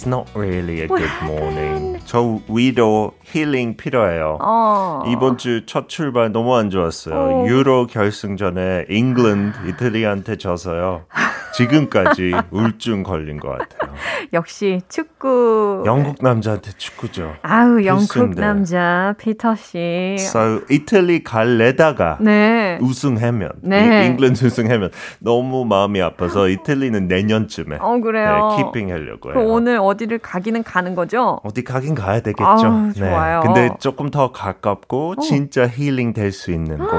It's 0.00 0.06
not 0.08 0.30
really 0.34 0.80
a 0.80 0.86
good 0.88 1.10
morning. 1.24 2.00
저 2.06 2.40
위로 2.48 3.12
힐링 3.22 3.76
필요해요. 3.76 4.38
어. 4.40 5.02
이번 5.08 5.36
주 5.36 5.66
첫 5.66 5.90
출발 5.90 6.32
너무 6.32 6.56
안 6.56 6.70
좋았어요. 6.70 7.14
어. 7.14 7.46
유로 7.46 7.86
결승전에 7.86 8.86
잉글랜드 8.88 9.58
이탈리아한테 9.68 10.38
져서요. 10.38 11.02
지금까지 11.52 12.32
우울증 12.50 13.02
걸린 13.02 13.38
것 13.38 13.50
같아요. 13.50 13.92
역시 14.32 14.80
축구. 14.88 15.82
영국 15.86 16.16
남자한테 16.20 16.70
축구죠. 16.76 17.34
아우, 17.42 17.84
영국. 17.84 18.30
남자 18.36 19.14
피터 19.18 19.54
씨. 19.56 20.16
So 20.18 20.60
이탈리 20.70 21.22
갈려다가 21.24 22.18
네. 22.20 22.78
우승하면 22.80 23.50
네. 23.62 24.04
이- 24.04 24.06
잉글랜드 24.06 24.44
우승하면 24.46 24.90
너무 25.18 25.64
마음이 25.64 26.00
아파서 26.00 26.48
이탈리는 26.48 27.06
내년쯤에 27.08 27.78
어, 27.80 27.98
그래요. 28.00 28.56
네, 28.56 28.62
keeping 28.64 28.90
하려고 28.92 29.30
그 29.32 29.38
해요. 29.38 29.48
오늘 29.48 29.78
어디를 29.78 30.18
가기는 30.18 30.62
가는 30.62 30.94
거죠? 30.94 31.40
어디 31.44 31.64
가긴 31.64 31.94
가야 31.94 32.20
되겠죠. 32.20 32.44
아우, 32.44 32.92
좋아요. 32.92 33.40
어. 33.40 33.42
네. 33.42 33.46
근데 33.46 33.74
조금 33.80 34.10
더 34.10 34.32
가깝고 34.32 35.16
진짜 35.16 35.66
힐링 35.66 36.12
될 36.12 36.30
수 36.30 36.52
있는 36.52 36.78
곳 36.78 36.90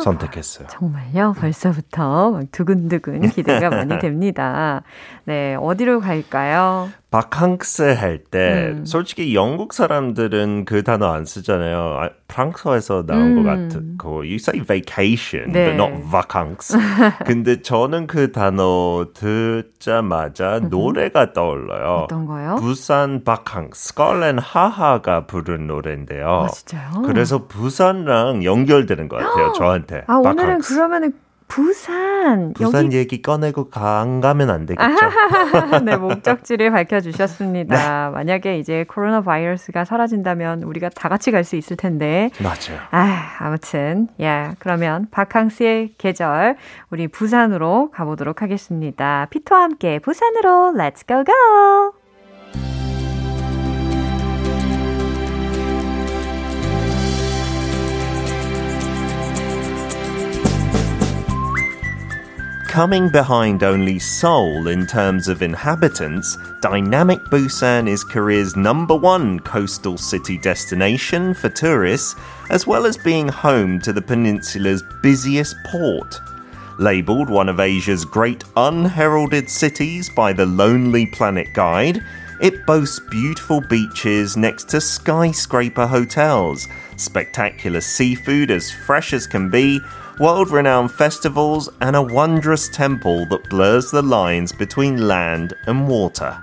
선택했어요. 0.00 0.68
정말요? 0.68 1.34
벌써부터 1.38 2.30
막 2.32 2.52
두근두근 2.52 3.30
기대가 3.30 3.70
많이 3.70 3.98
됩니다. 3.98 4.82
네, 5.26 5.56
어디로 5.56 5.98
갈까요? 5.98 6.88
바캉스 7.10 7.82
할때 7.94 8.74
음. 8.76 8.84
솔직히 8.84 9.34
영국 9.34 9.72
사람들은 9.72 10.64
그 10.66 10.84
단어 10.84 11.12
안 11.12 11.24
쓰잖아요. 11.24 11.78
아, 12.00 12.10
프랑스어에서 12.28 13.06
나온 13.06 13.34
것 13.42 13.50
음. 13.50 13.96
같고 13.98 14.18
you 14.18 14.34
say 14.36 14.62
vacation 14.62 15.50
네. 15.52 15.74
but 15.76 15.82
not 15.82 16.02
vacances. 16.10 16.76
근데 17.26 17.60
저는 17.60 18.06
그 18.06 18.30
단어 18.30 19.06
듣자마자 19.14 20.60
노래가 20.60 21.32
떠올라요. 21.32 22.04
어떤 22.04 22.26
거요? 22.26 22.56
부산 22.56 23.24
바캉스 23.24 23.88
스컬렌 23.88 24.38
하하가 24.38 25.26
부른 25.26 25.66
노래인데요. 25.66 26.44
아, 26.44 26.48
진짜요? 26.48 27.02
그래서 27.02 27.46
부산랑 27.46 28.44
연결되는 28.44 29.08
것 29.08 29.16
같아요. 29.16 29.52
저한테. 29.58 30.04
아, 30.06 30.16
오늘은 30.16 30.36
바캉스. 30.36 30.74
그러면은 30.74 31.12
부산, 31.48 32.52
부산 32.54 32.86
여기 32.86 32.96
얘기 32.96 33.22
꺼내고 33.22 33.70
가- 33.70 34.00
안 34.00 34.20
가면 34.20 34.50
안 34.50 34.66
되겠죠. 34.66 34.86
네, 35.84 35.96
목적지를 35.96 36.70
밝혀주셨습니다. 36.70 38.10
만약에 38.10 38.58
이제 38.58 38.84
코로나 38.88 39.20
바이러스가 39.22 39.84
사라진다면 39.84 40.62
우리가 40.64 40.88
다 40.90 41.08
같이 41.08 41.30
갈 41.30 41.44
수 41.44 41.54
있을 41.56 41.76
텐데. 41.76 42.30
맞아요. 42.42 42.80
아, 42.90 43.36
아무튼, 43.38 44.08
야, 44.20 44.54
그러면 44.58 45.06
바캉스의 45.12 45.94
계절, 45.98 46.56
우리 46.90 47.06
부산으로 47.06 47.90
가보도록 47.92 48.42
하겠습니다. 48.42 49.28
피터와 49.30 49.62
함께 49.62 50.00
부산으로 50.00 50.72
go 51.06 51.22
go! 51.24 52.05
Coming 62.76 63.08
behind 63.08 63.62
only 63.62 63.98
Seoul 63.98 64.68
in 64.68 64.86
terms 64.86 65.28
of 65.28 65.40
inhabitants, 65.40 66.36
dynamic 66.60 67.20
Busan 67.30 67.88
is 67.88 68.04
Korea's 68.04 68.54
number 68.54 68.94
one 68.94 69.40
coastal 69.40 69.96
city 69.96 70.36
destination 70.36 71.32
for 71.32 71.48
tourists, 71.48 72.14
as 72.50 72.66
well 72.66 72.84
as 72.84 72.98
being 72.98 73.28
home 73.28 73.80
to 73.80 73.94
the 73.94 74.02
peninsula's 74.02 74.82
busiest 75.00 75.56
port. 75.64 76.20
Labeled 76.78 77.30
one 77.30 77.48
of 77.48 77.60
Asia's 77.60 78.04
great 78.04 78.44
unheralded 78.58 79.48
cities 79.48 80.10
by 80.10 80.34
the 80.34 80.44
Lonely 80.44 81.06
Planet 81.06 81.54
Guide, 81.54 82.04
it 82.42 82.66
boasts 82.66 83.00
beautiful 83.00 83.62
beaches 83.62 84.36
next 84.36 84.68
to 84.68 84.82
skyscraper 84.82 85.86
hotels, 85.86 86.68
spectacular 86.96 87.80
seafood 87.80 88.50
as 88.50 88.70
fresh 88.70 89.12
as 89.12 89.26
can 89.26 89.50
be, 89.50 89.80
world 90.18 90.50
renowned 90.50 90.92
festivals, 90.92 91.68
and 91.80 91.94
a 91.94 92.02
wondrous 92.02 92.68
temple 92.68 93.26
that 93.26 93.48
blurs 93.48 93.90
the 93.90 94.02
lines 94.02 94.52
between 94.52 95.06
land 95.06 95.54
and 95.66 95.88
water. 95.88 96.40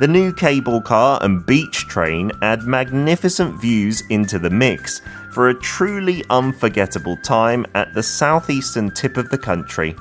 The 0.00 0.08
new 0.08 0.32
cable 0.32 0.80
car 0.80 1.20
and 1.22 1.46
beach 1.46 1.86
train 1.86 2.32
add 2.42 2.64
magnificent 2.64 3.60
views 3.60 4.02
into 4.10 4.40
the 4.40 4.50
mix 4.50 5.00
for 5.32 5.48
a 5.48 5.60
truly 5.60 6.24
unforgettable 6.30 7.16
time 7.18 7.64
at 7.74 7.94
the 7.94 8.02
southeastern 8.02 8.90
tip 8.90 9.16
of 9.16 9.30
the 9.30 9.38
country. 9.38 9.94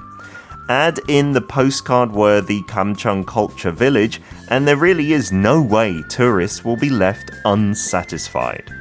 Add 0.69 0.99
in 1.09 1.33
the 1.33 1.41
postcard 1.41 2.11
worthy 2.11 2.61
Kamchung 2.63 3.27
Culture 3.27 3.71
Village, 3.71 4.21
and 4.47 4.67
there 4.67 4.77
really 4.77 5.13
is 5.13 5.31
no 5.31 5.61
way 5.61 6.01
tourists 6.09 6.65
will 6.65 6.77
be 6.77 6.89
left 6.89 7.29
unsatisfied. 7.45 8.73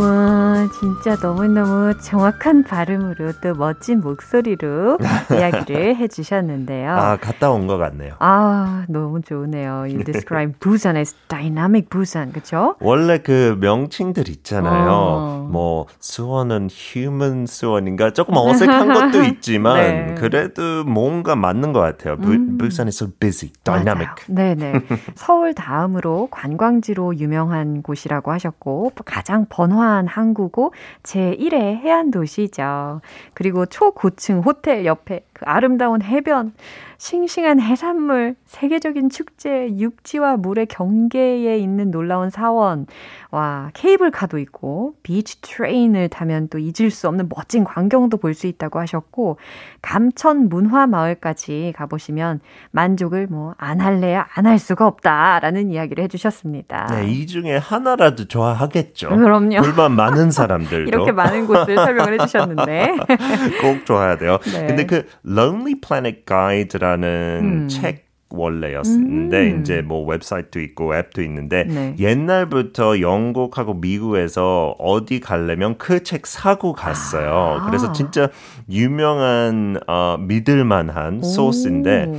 우와, 0.00 0.68
진짜 0.78 1.16
너무너무 1.22 1.94
정확한 1.98 2.64
발음으로 2.64 3.32
또 3.40 3.54
멋진 3.54 4.00
목소리로 4.00 4.98
이야기를 5.32 5.96
해주셨는데요. 5.96 6.90
아, 6.92 7.16
갔다 7.16 7.50
온 7.50 7.66
것 7.66 7.78
같네요. 7.78 8.14
아, 8.18 8.84
너무 8.88 9.22
좋으네요. 9.22 9.86
You 9.88 10.04
describe 10.04 10.54
Busan 10.60 10.96
as 10.98 11.14
dynamic 11.28 11.88
Busan, 11.88 12.32
그쵸? 12.32 12.74
원래 12.80 13.18
그 13.18 13.56
명칭들 13.60 14.28
있잖아요. 14.28 14.90
어. 14.90 15.48
뭐 15.50 15.86
수원은 16.00 16.68
human 16.70 17.46
수원인가 17.46 18.10
조금 18.12 18.36
어색한 18.36 18.92
것도 18.92 19.24
있지만 19.32 19.76
네. 20.08 20.14
그래도 20.18 20.84
뭔가 20.84 21.36
맞는 21.36 21.72
것 21.72 21.80
같아요. 21.80 22.16
부, 22.18 22.36
부산 22.58 22.86
is 22.88 23.02
so 23.02 23.10
busy, 23.18 23.50
dynamic. 23.64 24.08
맞아요. 24.28 24.54
네네. 24.54 24.82
서울 25.14 25.54
다음으로 25.54 26.28
관광지로 26.30 27.16
유명한 27.18 27.82
곳이라고 27.82 28.30
하셨고, 28.32 28.92
가장 29.06 29.46
번화한 29.48 30.06
항구고, 30.06 30.72
제1의 31.02 31.76
해안 31.78 32.10
도시죠. 32.10 33.00
그리고 33.34 33.66
초고층 33.66 34.40
호텔 34.40 34.84
옆에 34.84 35.24
그 35.32 35.44
아름다운 35.46 36.02
해변, 36.02 36.52
싱싱한 36.98 37.60
해산물, 37.60 38.36
세계적인 38.46 39.10
축제, 39.10 39.68
육지와 39.78 40.36
물의 40.38 40.66
경계에 40.66 41.58
있는 41.58 41.90
놀라운 41.90 42.30
사원, 42.30 42.86
와, 43.30 43.70
케이블카도 43.74 44.38
있고, 44.38 44.94
beach 45.02 45.40
train을 45.42 46.08
타면 46.08 46.48
또 46.48 46.58
잊을 46.58 46.90
수 46.90 47.06
없는 47.08 47.28
멋진 47.34 47.64
광경도 47.64 48.16
볼 48.18 48.34
수 48.34 48.46
있다고 48.46 48.78
하셨고, 48.80 49.38
감천 49.82 50.48
문화 50.48 50.86
마을까지 50.86 51.72
가보시면 51.76 52.40
만족을 52.70 53.26
뭐 53.28 53.54
안 53.58 53.80
할래야 53.80 54.26
안 54.34 54.46
할 54.46 54.58
수가 54.58 54.86
없다라는 54.86 55.70
이야기를 55.72 56.04
해주셨습니다. 56.04 56.86
네, 56.90 57.06
이 57.08 57.26
중에 57.26 57.56
하나라도 57.56 58.26
좋아하겠죠. 58.28 59.08
그럼요. 59.08 59.60
불만 59.62 59.92
많은 59.92 60.30
사람들도 60.30 60.86
이렇게 60.88 61.12
많은 61.12 61.46
곳을 61.46 61.74
설명을 61.74 62.20
해주셨는데. 62.20 62.96
꼭 63.60 63.84
좋아야 63.86 64.16
돼요. 64.18 64.38
네. 64.52 64.66
근데 64.68 64.86
그 64.86 65.06
Lonely 65.26 65.80
Planet 65.80 66.24
Guide라는 66.26 66.85
음. 66.94 67.68
책 67.68 68.06
원래였는데 68.28 69.52
음. 69.52 69.60
이제 69.60 69.82
뭐 69.82 70.04
웹사이트도 70.04 70.60
있고 70.60 70.96
앱도 70.96 71.22
있는데 71.22 71.64
네. 71.64 71.94
옛날부터 71.98 73.00
영국하고 73.00 73.74
미국에서 73.74 74.74
어디 74.78 75.20
가려면 75.20 75.78
그 75.78 76.02
책 76.02 76.26
사고 76.26 76.72
갔어요. 76.72 77.60
아. 77.60 77.66
그래서 77.66 77.92
진짜 77.92 78.28
유명한 78.68 79.76
어, 79.86 80.16
믿을만한 80.20 81.22
소스인데 81.22 82.06
오. 82.08 82.18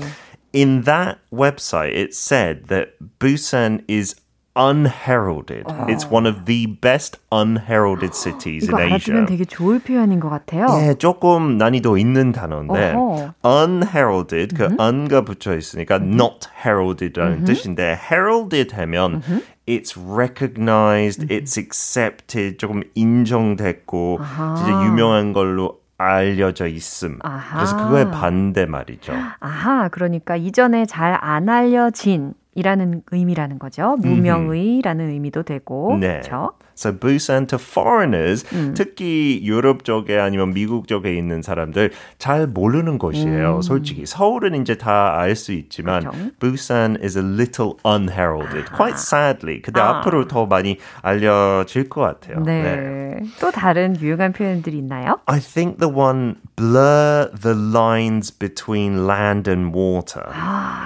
in 0.56 0.84
that 0.84 1.20
website 1.32 1.94
it 1.96 2.10
said 2.14 2.68
that 2.68 2.92
Busan 3.20 3.82
is 3.90 4.16
unheralded. 4.58 5.64
It's 5.88 6.10
one 6.10 6.26
of 6.26 6.46
the 6.46 6.66
best 6.82 7.20
unheralded 7.32 8.14
cities 8.14 8.66
이거 8.68 8.80
in 8.82 8.94
Asia. 8.94 9.26
되게 9.26 9.46
좋을 9.46 9.80
표현인 9.80 10.20
것 10.20 10.30
같아요. 10.30 10.66
예, 10.82 10.96
조금 10.96 11.58
난이도 11.58 11.98
있는 11.98 12.32
단어인데 12.32 12.94
어허. 12.96 13.34
unheralded 13.46 14.56
그 14.56 14.76
un가 14.80 15.22
붙여 15.22 15.56
있으니까 15.56 15.96
not 15.96 16.48
heralded라는 16.66 17.46
뜻인데 17.46 17.98
heralded 18.12 18.76
하면 18.76 19.22
it's 19.68 19.96
recognized, 19.98 21.28
it's 21.28 21.58
accepted, 21.58 22.58
조금 22.58 22.84
인정됐고 22.96 24.20
진짜 24.58 24.84
유명한 24.86 25.34
걸로 25.34 25.80
알려져 26.00 26.68
있음. 26.68 27.18
아하. 27.24 27.58
그래서 27.58 27.76
그거의 27.78 28.12
반대 28.12 28.66
말이죠. 28.66 29.14
아하, 29.40 29.88
그러니까 29.90 30.36
이전에 30.36 30.86
잘 30.86 31.18
안 31.20 31.50
알려진 31.50 32.34
이라는 32.58 33.04
의미라는 33.12 33.60
거죠. 33.60 33.98
무명의라는 33.98 35.10
의미도 35.10 35.44
되고. 35.44 35.96
네. 36.00 36.08
그렇죠? 36.22 36.54
So 36.78 36.92
Busan 36.94 37.48
to 37.48 37.58
foreigners, 37.58 38.46
음. 38.54 38.76
특히 38.78 39.42
유럽 39.44 39.84
쪽에 39.84 40.20
아니면 40.20 40.54
미국 40.54 40.88
쪽에 40.88 41.18
있는 41.18 41.42
사람들 41.42 41.90
잘 42.20 42.46
모르는 42.46 43.00
곳이에요. 43.00 43.62
솔직히 43.64 44.06
서울은 44.06 44.62
이제 44.62 44.76
다 44.78 45.18
알 45.18 45.36
수 45.36 45.52
있지만 45.54 46.06
음. 46.06 46.12
그렇죠. 46.12 46.32
Busan 46.40 46.98
is 47.04 47.18
a 47.18 47.24
little 47.24 47.74
unheralded, 47.84 48.66
quite 48.76 48.96
sadly. 49.00 49.60
근데 49.62 49.82
아. 49.82 49.98
앞으로 50.00 50.28
더 50.28 50.46
많이 50.46 50.78
알려질 51.02 51.90
것 51.90 52.02
같아요. 52.02 52.44
네. 52.44 53.18
또 53.40 53.50
다른 53.52 54.00
유용한 54.00 54.32
표현들이 54.34 54.78
있나요? 54.78 55.20
I 55.26 55.40
think 55.40 55.80
the 55.80 55.92
one 55.92 56.36
blur 56.56 57.32
the 57.42 57.56
lines 57.58 58.30
between 58.32 59.08
land 59.08 59.50
and 59.50 59.76
water. 59.76 60.24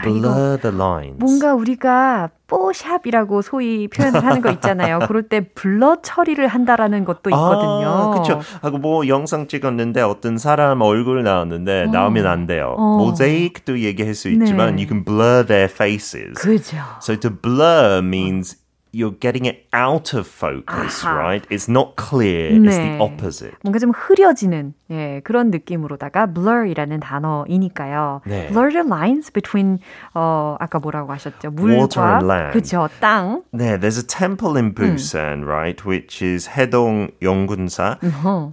blur 0.04 0.58
the 0.62 0.74
lines. 0.76 1.18
뭔가 1.20 1.54
우리가 1.54 2.30
뽀샵이라고 2.52 3.42
소위 3.42 3.88
표현을 3.88 4.26
하는 4.26 4.42
거 4.42 4.52
있잖아요. 4.52 5.00
그럴 5.08 5.24
때 5.24 5.40
블러 5.40 6.02
처리를 6.02 6.48
한다라는 6.48 7.06
것도 7.06 7.30
있거든요. 7.30 7.88
아, 7.88 8.10
그렇죠. 8.12 8.42
하고 8.62 8.78
뭐 8.78 9.08
영상 9.08 9.48
찍었는데 9.48 10.02
어떤 10.02 10.38
사람 10.38 10.82
얼굴 10.82 11.24
나왔는데 11.24 11.88
나오면 11.88 12.28
안 12.28 12.48
돼요. 12.48 12.76
어. 12.78 12.98
모자이크도 12.98 13.80
얘기할 13.80 14.14
수 14.14 14.30
있지만 14.30 14.76
네. 14.76 14.84
you 14.84 14.88
can 14.88 15.06
blur 15.06 15.46
their 15.46 15.72
faces. 15.72 16.34
그죠. 16.34 16.78
So 17.02 17.16
to 17.18 17.30
blur 17.30 18.02
means 18.04 18.58
you're 18.94 19.18
getting 19.18 19.48
it 19.48 19.64
out 19.74 20.14
of 20.14 20.28
focus, 20.28 21.06
아하. 21.06 21.16
right? 21.16 21.48
It's 21.50 21.70
not 21.70 21.96
clear. 21.96 22.52
It's 22.52 22.76
the 22.76 22.98
네. 22.98 23.00
opposite. 23.00 23.56
뭔가 23.64 23.80
좀 23.80 23.92
흐려지는 23.92 24.74
예, 24.92 25.22
그런 25.24 25.52
느낌으로다가 25.52 26.28
blur이라는 26.34 27.00
단어이니까요. 27.00 28.22
네. 28.26 28.48
blur 28.50 28.72
the 28.72 28.86
lines 28.86 29.32
between 29.32 29.80
어 30.14 30.58
아까 30.60 30.80
뭐라고 30.80 31.12
하셨죠? 31.14 31.52
물과 31.52 31.78
Water 31.78 32.08
and 32.12 32.26
land. 32.28 32.54
그죠 32.54 32.90
땅. 33.00 33.44
Yeah, 33.54 33.78
there's 33.78 33.98
a 33.98 34.06
temple 34.06 34.58
in 34.58 34.74
Busan, 34.74 35.46
right, 35.48 35.80
which 35.86 36.22
is 36.22 36.50
Haedong 36.50 37.12
Yonggunsa, 37.22 37.98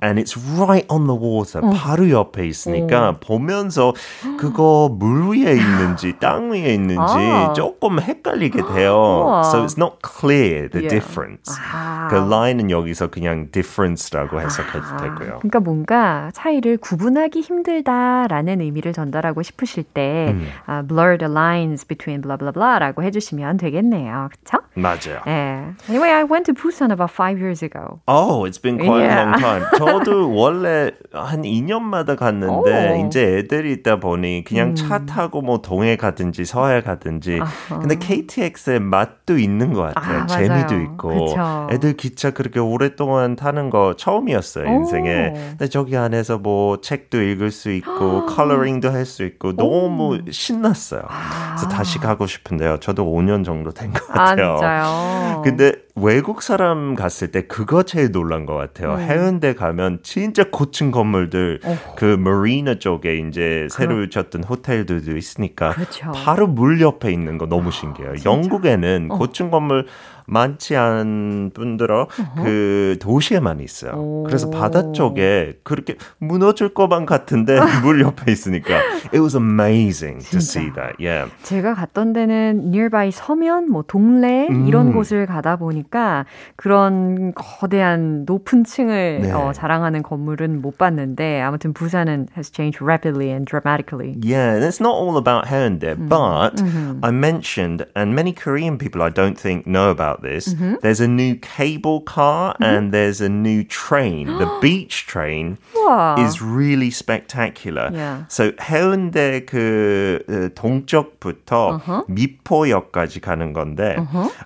and 0.03 0.19
it's 0.19 0.37
right 0.37 0.87
on 0.89 1.07
the 1.07 1.19
water. 1.19 1.61
바로 1.61 2.09
옆에 2.11 2.47
있으니까 2.47 3.17
보면서 3.21 3.93
그거 4.39 4.89
물 4.93 5.29
위에 5.31 5.55
있는지 5.55 6.15
땅 6.21 6.51
위에 6.53 6.75
있는지 6.75 7.13
아. 7.17 7.53
조금 7.55 8.01
헷갈리게 8.01 8.63
돼요. 8.75 8.95
우와. 9.27 9.41
So 9.45 9.65
it's 9.65 9.77
not 9.77 9.97
clear 10.07 10.69
the 10.71 10.79
Yeah. 10.87 10.89
difference. 10.89 11.53
아. 11.73 12.07
그 12.11 12.17
line은 12.17 12.71
여기서 12.71 13.09
그냥 13.09 13.51
difference라고 13.51 14.41
해석해도 14.41 14.97
되고요. 14.97 15.39
그러니까 15.41 15.61
뭔가 15.61 16.28
차이를 16.33 16.77
구분하기 16.79 17.41
힘들다라는 17.41 18.61
의미를 18.61 18.93
전달하고 18.93 19.43
싶으실 19.43 19.85
때 19.85 20.29
음. 20.31 20.47
아, 20.67 20.83
blur 20.83 21.19
the 21.19 21.31
lines 21.31 21.87
between 21.87 22.21
blah 22.21 22.39
blah 22.39 22.53
blah라고 22.53 23.03
해주시면 23.03 23.57
되겠네요. 23.59 24.29
그렇죠? 24.31 24.65
맞아요. 24.75 25.21
예. 25.27 25.75
Anyway, 25.89 26.11
I 26.13 26.23
went 26.25 26.45
to 26.45 26.55
Busan 26.55 26.91
about 26.93 27.11
five 27.13 27.39
years 27.41 27.63
ago. 27.65 28.01
Oh, 28.07 28.45
it's 28.47 28.59
been 28.61 28.79
quite 28.79 29.03
Yeah. 29.05 29.15
a 29.15 29.25
long 29.25 29.39
time. 29.41 29.65
저도 29.79 30.33
원래 30.35 30.91
한 31.13 31.43
2년마다 31.43 32.17
갔는데 32.17 33.01
오. 33.03 33.07
이제 33.07 33.39
애들이 33.39 33.73
있다 33.73 33.97
보니 34.01 34.45
그냥 34.45 34.75
차 34.75 35.05
타고 35.07 35.41
뭐 35.43 35.59
동해 35.63 35.97
가든지 35.97 36.45
서해 36.45 36.81
가든지. 36.83 37.41
근데 37.69 37.97
KTX의 37.97 38.81
맛도 38.81 39.39
있는 39.39 39.73
것 39.73 39.95
같아요. 39.95 40.23
아, 40.23 40.27
재미도 40.27 40.55
맞아요. 40.55 40.83
있고. 40.83 41.09
그쵸. 41.27 41.69
애들 41.71 41.97
기차 41.97 42.31
그렇게 42.31 42.61
오랫동안 42.61 43.37
타는 43.37 43.71
거 43.71 43.95
처음이었어요, 43.97 44.67
인생에. 44.67 45.29
오. 45.29 45.33
근데 45.35 45.69
저기 45.69 45.97
안에 45.97 46.18
서 46.23 46.39
뭐 46.39 46.81
책도 46.81 47.21
읽을 47.23 47.51
수 47.51 47.71
있고 47.73 48.27
컬러링도 48.27 48.91
할 48.91 49.05
수 49.05 49.25
있고 49.25 49.55
너무 49.57 50.21
신났어요. 50.31 51.03
그래서 51.03 51.69
다시 51.69 51.99
가고 51.99 52.27
싶은데요. 52.27 52.79
저도 52.81 53.05
5년 53.05 53.45
정도 53.45 53.71
된것 53.71 54.03
아, 54.11 54.13
같아요. 54.13 54.57
진짜요? 54.57 55.43
근데 55.45 55.73
외국 55.97 56.43
사람 56.43 56.95
갔을 56.95 57.33
때 57.33 57.43
그거 57.43 57.83
제일 57.83 58.13
놀란 58.13 58.47
것 58.47 58.55
같아요. 58.55 58.95
음. 58.95 59.01
해운대 59.01 59.55
가면 59.55 60.01
진짜 60.03 60.45
고층 60.51 60.91
건물들 60.93 61.61
그 61.97 62.05
머리나 62.05 62.77
쪽에 62.79 63.17
이제 63.19 63.67
새로 63.71 64.09
졌던 64.09 64.45
호텔들도 64.45 65.17
있으니까 65.17 65.71
그렇죠. 65.71 66.13
바로 66.13 66.47
물 66.47 66.81
옆에 66.81 67.11
있는 67.13 67.37
거 67.39 67.47
너무 67.47 67.71
신기해요. 67.73 68.15
영국에는 68.25 69.09
어. 69.11 69.19
고층 69.19 69.51
건물 69.51 69.87
많지 70.29 70.77
않은 70.77 71.51
분들어 71.55 72.07
그 72.37 72.97
도시에만 73.01 73.61
있어요. 73.61 73.93
오. 73.93 74.25
그래서 74.25 74.51
바다 74.51 74.93
쪽에 74.93 75.59
그렇게 75.65 75.97
무너질 76.19 76.75
것만 76.75 77.07
같은데 77.07 77.59
물 77.83 78.01
옆에 78.01 78.31
있으니까 78.31 78.77
it 79.13 79.19
was 79.19 79.37
amazing 79.37 80.25
to 80.31 80.39
see 80.39 80.71
that. 80.75 80.95
Yeah. 81.01 81.33
제가 81.43 81.75
갔던 81.75 82.13
데는 82.13 82.69
nearby 82.69 83.11
서면, 83.11 83.71
뭐 83.71 83.85
동래 83.87 84.47
이런 84.67 84.89
음. 84.89 84.93
곳을 84.93 85.27
가다 85.27 85.57
보니까 85.57 86.27
그런 86.57 87.33
거대한 87.35 88.25
높은 88.27 88.65
층을 88.65 89.21
네. 89.23 89.33
어, 89.33 89.53
자랑하는 89.53 90.03
건물은 90.03 90.61
못 90.61 90.79
봤는데 90.79 91.41
아무튼 91.41 91.73
부산은 91.73 92.29
has 92.37 92.51
changed 92.53 92.85
rapidly 92.85 93.31
and 93.31 93.47
dramatically. 93.47 94.17
Yeah, 94.23 94.55
and 94.55 94.65
it's 94.65 94.81
not 94.81 94.95
all 94.95 95.17
about 95.17 95.47
Haeundae, 95.47 95.97
but 96.09 96.61
I 97.03 97.11
mentioned, 97.11 97.87
and 97.95 98.15
many 98.15 98.33
Korean 98.33 98.79
people 98.79 99.03
I 99.03 99.11
don't 99.11 99.39
think 99.39 99.67
know 99.67 99.91
about 99.91 100.18
this. 100.22 100.56
There's 100.82 101.00
a 101.00 101.08
new 101.08 101.36
cable 101.36 102.02
car 102.02 102.56
and 102.60 102.92
there's 102.94 103.22
a 103.22 103.30
new 103.30 103.64
train. 103.64 104.28
the 104.38 104.48
beach 104.62 105.06
train 105.08 105.58
우와. 105.76 106.20
is 106.26 106.42
really 106.42 106.90
spectacular. 106.90 107.90
Yeah. 107.94 108.26
So 108.30 108.52
해운대 108.60 109.46
그 109.46 110.20
어, 110.30 110.50
동쪽부터 110.56 112.06
미포역까지 112.08 113.20
가는 113.22 113.54
건데, 113.54 113.98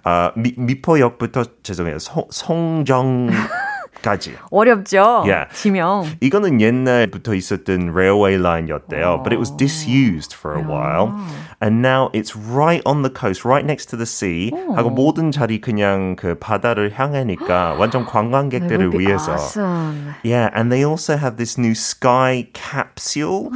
아 0.03 0.31
미, 0.35 0.53
미포역부터 0.57 1.45
죄송해요, 1.63 1.99
송, 1.99 2.25
송정 2.29 3.29
까지. 4.01 4.35
어렵죠? 4.51 5.23
Yeah. 5.25 5.49
지명. 5.53 6.05
이거는 6.21 6.61
옛날부터 6.61 7.33
있었던 7.33 7.89
railway 7.89 8.35
line이었대요. 8.37 9.23
But 9.23 9.33
it 9.33 9.39
was 9.39 9.51
disused 9.57 10.33
for 10.33 10.55
a 10.55 10.61
while. 10.63 11.11
And 11.59 11.81
now 11.81 12.09
it's 12.13 12.35
right 12.35 12.81
on 12.85 13.01
the 13.01 13.09
coast, 13.09 13.43
right 13.43 13.65
next 13.65 13.89
to 13.89 13.97
the 13.97 14.05
sea. 14.05 14.51
하고 14.75 14.89
모든 14.89 15.31
자리 15.31 15.59
그냥 15.59 16.15
그 16.15 16.35
바다를 16.35 16.91
향하니까 16.93 17.75
완전 17.79 18.05
That 18.05 18.11
관광객들을 18.11 18.77
would 18.89 18.97
be 18.97 19.07
위해서. 19.07 19.33
awesome. 19.33 20.13
Yeah, 20.23 20.51
and 20.53 20.71
they 20.71 20.85
also 20.85 21.17
have 21.17 21.37
this 21.37 21.57
new 21.57 21.73
sky 21.73 22.47
capsule. 22.53 23.49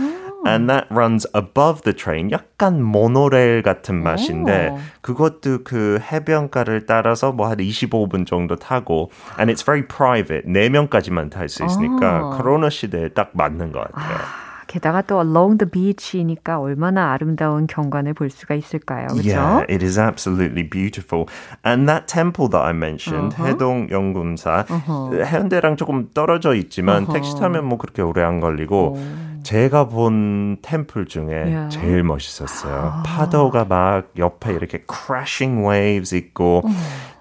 And 0.46 0.70
that 0.70 0.86
runs 0.90 1.26
above 1.34 1.82
the 1.82 1.94
train. 1.94 2.30
약간 2.30 2.82
모노레일 2.82 3.62
같은 3.62 4.02
맛인데 4.02 4.70
오. 4.72 4.78
그것도 5.02 5.64
그 5.64 5.98
해변가를 6.00 6.86
따라서 6.86 7.32
뭐 7.32 7.48
한 7.48 7.58
25분 7.58 8.26
정도 8.26 8.56
타고 8.56 9.10
and 9.38 9.52
it's 9.52 9.64
very 9.64 9.86
private. 9.86 10.46
4명까지만 10.46 11.30
탈 11.30 11.48
수 11.48 11.64
있으니까 11.64 12.32
아. 12.32 12.36
코로나 12.36 12.70
시대에 12.70 13.08
딱 13.08 13.30
맞는 13.34 13.72
것 13.72 13.90
같아요. 13.92 14.18
게다가 14.66 15.00
또 15.00 15.22
along 15.22 15.58
the 15.58 15.70
beach이니까 15.70 16.58
얼마나 16.58 17.12
아름다운 17.12 17.68
경관을 17.68 18.14
볼 18.14 18.30
수가 18.30 18.56
있을까요? 18.56 19.06
그렇죠? 19.06 19.28
Yeah, 19.30 19.64
it 19.72 19.84
is 19.84 19.96
absolutely 19.96 20.68
beautiful. 20.68 21.26
And 21.64 21.88
that 21.88 22.08
temple 22.08 22.48
that 22.50 22.64
I 22.66 22.72
mentioned, 22.72 23.36
해동 23.38 23.86
영금사, 23.92 24.66
해운대랑 25.24 25.76
조금 25.76 26.10
떨어져 26.12 26.54
있지만 26.56 27.06
택시 27.06 27.38
타면 27.38 27.64
뭐 27.64 27.78
그렇게 27.78 28.02
오래 28.02 28.24
안 28.24 28.40
걸리고 28.40 28.98
제가 29.46 29.86
본 29.88 30.56
템플 30.60 31.06
중에 31.06 31.26
Yeah. 31.46 31.68
제일 31.70 32.02
멋있었어요. 32.02 33.02
파도가 33.06 33.64
막 33.64 34.10
옆에 34.18 34.52
이렇게 34.52 34.82
crashing 34.90 35.64
waves 35.64 36.14
있고 36.16 36.64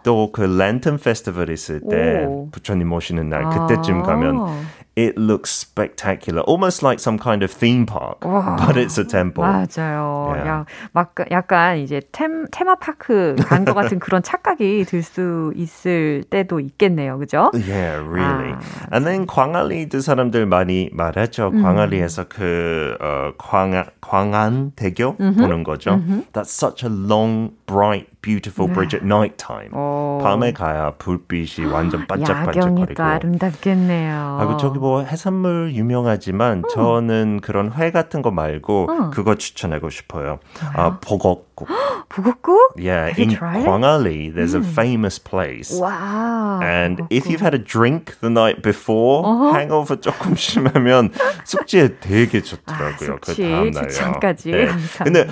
또그 0.02 0.42
랜턴 0.42 0.98
페스티벌 0.98 1.52
있을 1.52 1.82
때 1.88 2.26
오. 2.26 2.50
부처님 2.52 2.92
오시는 2.92 3.30
날 3.30 3.50
그때쯤 3.50 4.00
아. 4.00 4.04
가면 4.04 4.48
it 4.96 5.18
looks 5.18 5.52
spectacular, 5.52 6.42
almost 6.44 6.82
like 6.82 7.00
some 7.02 7.20
kind 7.20 7.44
of 7.44 7.52
theme 7.52 7.86
park, 7.86 8.22
but 8.22 8.78
it's 8.78 8.98
a 8.98 9.04
temple. 9.04 9.44
맞아요. 9.44 10.32
Yeah. 10.36 10.48
야, 10.48 10.66
막 10.94 11.14
약간 11.32 11.80
이제 11.80 12.02
템, 12.14 12.46
테마파크 12.50 13.36
간 13.40 13.66
것 13.66 13.74
같은 13.74 14.00
그런 14.00 14.24
착각이 14.24 14.86
들 14.86 15.04
수 15.04 15.52
있을 15.56 16.24
때도 16.30 16.60
있겠네요. 16.62 17.18
그죠? 17.20 17.52
Yeah, 17.54 18.00
really. 18.08 18.54
아, 18.54 18.60
And 18.94 19.06
then 19.06 19.28
광안리도 19.28 20.00
사람들 20.00 20.46
많이 20.46 20.90
말하죠. 20.94 21.50
음. 21.54 21.62
광안리에서 21.62 22.26
그 22.30 22.96
어, 23.02 23.32
광안 23.38 23.86
광안 24.00 24.72
대교 24.76 25.18
보는 25.18 25.64
거죠. 25.64 26.00
That's 26.32 26.52
such 26.52 26.86
a 26.86 26.90
long, 26.90 27.52
bright, 27.66 28.08
beautiful 28.22 28.72
bridge 28.72 28.94
at 28.96 29.04
night 29.04 29.38
time. 29.38 29.74
오. 29.74 30.20
밤에 30.24 30.54
가야 30.54 30.92
불빛이 30.98 31.66
완전 31.72 32.02
야경이 32.02 32.06
또 32.08 32.08
반짝반짝거리고. 32.08 33.04
아름답겠네요. 33.04 34.38
하고 34.40 34.58
저기 34.58 34.80
뭐 34.86 35.02
해산물 35.02 35.72
유명하지만 35.74 36.60
음. 36.60 36.64
저는 36.72 37.40
그런 37.42 37.72
회 37.74 37.90
같은 37.90 38.22
거 38.22 38.30
말고 38.30 38.88
음. 38.88 39.10
그거 39.10 39.34
추천하고 39.34 39.90
싶어요. 39.90 40.38
아, 40.76 41.00
보곡국. 41.00 41.68
보곡국? 42.08 42.76
Yeah, 42.78 43.12
in 43.18 43.30
Kwangali, 43.30 44.32
there's 44.32 44.54
a 44.54 44.62
famous 44.62 45.18
place. 45.18 45.74
Wow. 45.74 46.62
And 46.62 47.00
보곡국. 47.00 47.08
if 47.10 47.26
you've 47.26 47.42
had 47.42 47.56
a 47.56 47.58
drink 47.58 48.14
the 48.22 48.30
night 48.30 48.62
before, 48.62 49.26
uh-huh. 49.26 49.58
hangover 49.58 49.96
조금 49.96 50.36
심하면 50.36 51.10
숙취에 51.46 51.98
되게 52.00 52.42
좋더라고요. 52.44 53.16
아, 53.16 53.20
그 53.22 53.34
다음 53.34 53.72
날요. 53.72 53.88
추천까지. 53.90 54.52
네. 54.52 54.68
근데 55.04 55.26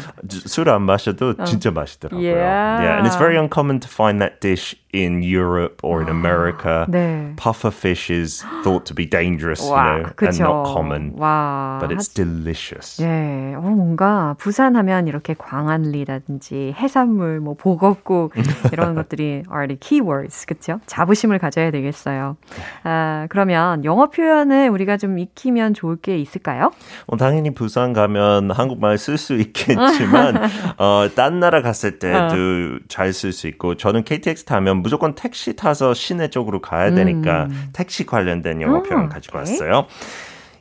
술 0.47 0.67
안 0.69 0.81
마셔도 0.81 1.35
진짜 1.45 1.69
맛있더라고요. 1.69 2.23
Yeah. 2.23 2.81
yeah, 2.81 2.97
and 2.97 3.05
it's 3.05 3.17
very 3.17 3.37
uncommon 3.37 3.79
to 3.81 3.87
find 3.87 4.19
that 4.19 4.41
dish 4.41 4.73
in 4.93 5.21
Europe 5.21 5.81
or 5.83 6.01
in 6.01 6.09
America. 6.09 6.87
네. 6.89 7.35
Puffer 7.35 7.69
fish 7.69 8.09
is 8.09 8.41
thought 8.63 8.85
to 8.85 8.93
be 8.93 9.05
dangerous, 9.05 9.42
와, 9.69 9.83
you 9.83 10.03
know, 10.03 10.15
그쵸. 10.15 10.25
and 10.27 10.43
not 10.43 10.73
common. 10.73 11.13
와, 11.17 11.79
but 11.81 11.93
it's 11.93 12.13
delicious. 12.13 13.01
예, 13.03 13.55
어, 13.55 13.61
뭔가 13.61 14.35
부산하면 14.39 15.07
이렇게 15.07 15.33
광안리라든지 15.33 16.73
해산물, 16.77 17.39
뭐 17.39 17.55
보겁국 17.55 18.33
이런 18.71 18.95
것들이 18.95 19.43
are 19.51 19.67
the 19.67 19.77
keywords, 19.79 20.45
그렇죠? 20.45 20.79
자부심을 20.85 21.39
가져야 21.39 21.71
되겠어요. 21.71 22.37
아, 22.83 23.27
그러면 23.29 23.83
영어 23.85 24.09
표현을 24.09 24.69
우리가 24.69 24.97
좀 24.97 25.19
익히면 25.19 25.73
좋을 25.73 25.97
게 25.97 26.17
있을까요? 26.17 26.71
어, 27.07 27.17
당연히 27.17 27.53
부산 27.53 27.93
가면 27.93 28.51
한국말 28.51 28.97
쓸 28.97 29.17
수 29.17 29.35
있겠지만 29.35 30.37
어, 30.77 31.07
딴 31.15 31.39
나라 31.39 31.61
갔을 31.61 31.99
때도 31.99 32.17
어. 32.17 32.79
잘쓸 32.87 33.31
수 33.31 33.47
있고 33.47 33.75
저는 33.75 34.03
KTX 34.03 34.45
타면 34.45 34.77
무조건 34.77 35.15
택시 35.15 35.55
타서 35.55 35.93
시내 35.93 36.29
쪽으로 36.29 36.61
가야 36.61 36.91
되니까 36.91 37.45
음. 37.45 37.69
택시 37.73 38.05
관련된 38.05 38.61
영어 38.61 38.81
표현 38.83 39.09
가지고 39.09 39.32
okay. 39.32 39.32
왔어요. 39.32 39.86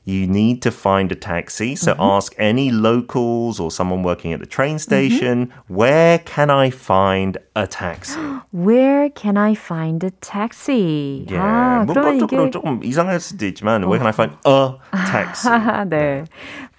you 0.08 0.26
need 0.26 0.62
to 0.62 0.72
find 0.72 1.12
a 1.12 1.16
taxi. 1.16 1.76
So 1.76 1.92
mm-hmm. 1.92 2.02
ask 2.02 2.34
any 2.38 2.72
locals 2.72 3.60
or 3.60 3.70
someone 3.70 4.04
working 4.04 4.32
at 4.32 4.40
the 4.40 4.46
train 4.46 4.80
station, 4.80 5.48
mm-hmm. 5.48 5.74
where 5.76 6.20
can 6.20 6.50
I 6.50 6.70
find 6.70 7.38
a 7.58 7.68
taxi? 7.68 8.18
Where 8.52 9.10
can 9.10 9.36
I 9.36 9.54
find 9.54 10.02
a 10.06 10.12
taxi? 10.22 11.28
Yeah. 11.28 11.44
아, 11.44 11.84
문법적으로 11.86 12.44
이게... 12.48 12.52
조금 12.52 12.80
이상할 12.84 13.20
수도 13.20 13.46
있지만, 13.48 13.84
where 13.84 14.00
can 14.00 14.08
I 14.08 14.14
find 14.14 14.34
a 14.46 14.80
taxi? 15.12 15.50
네. 15.90 16.24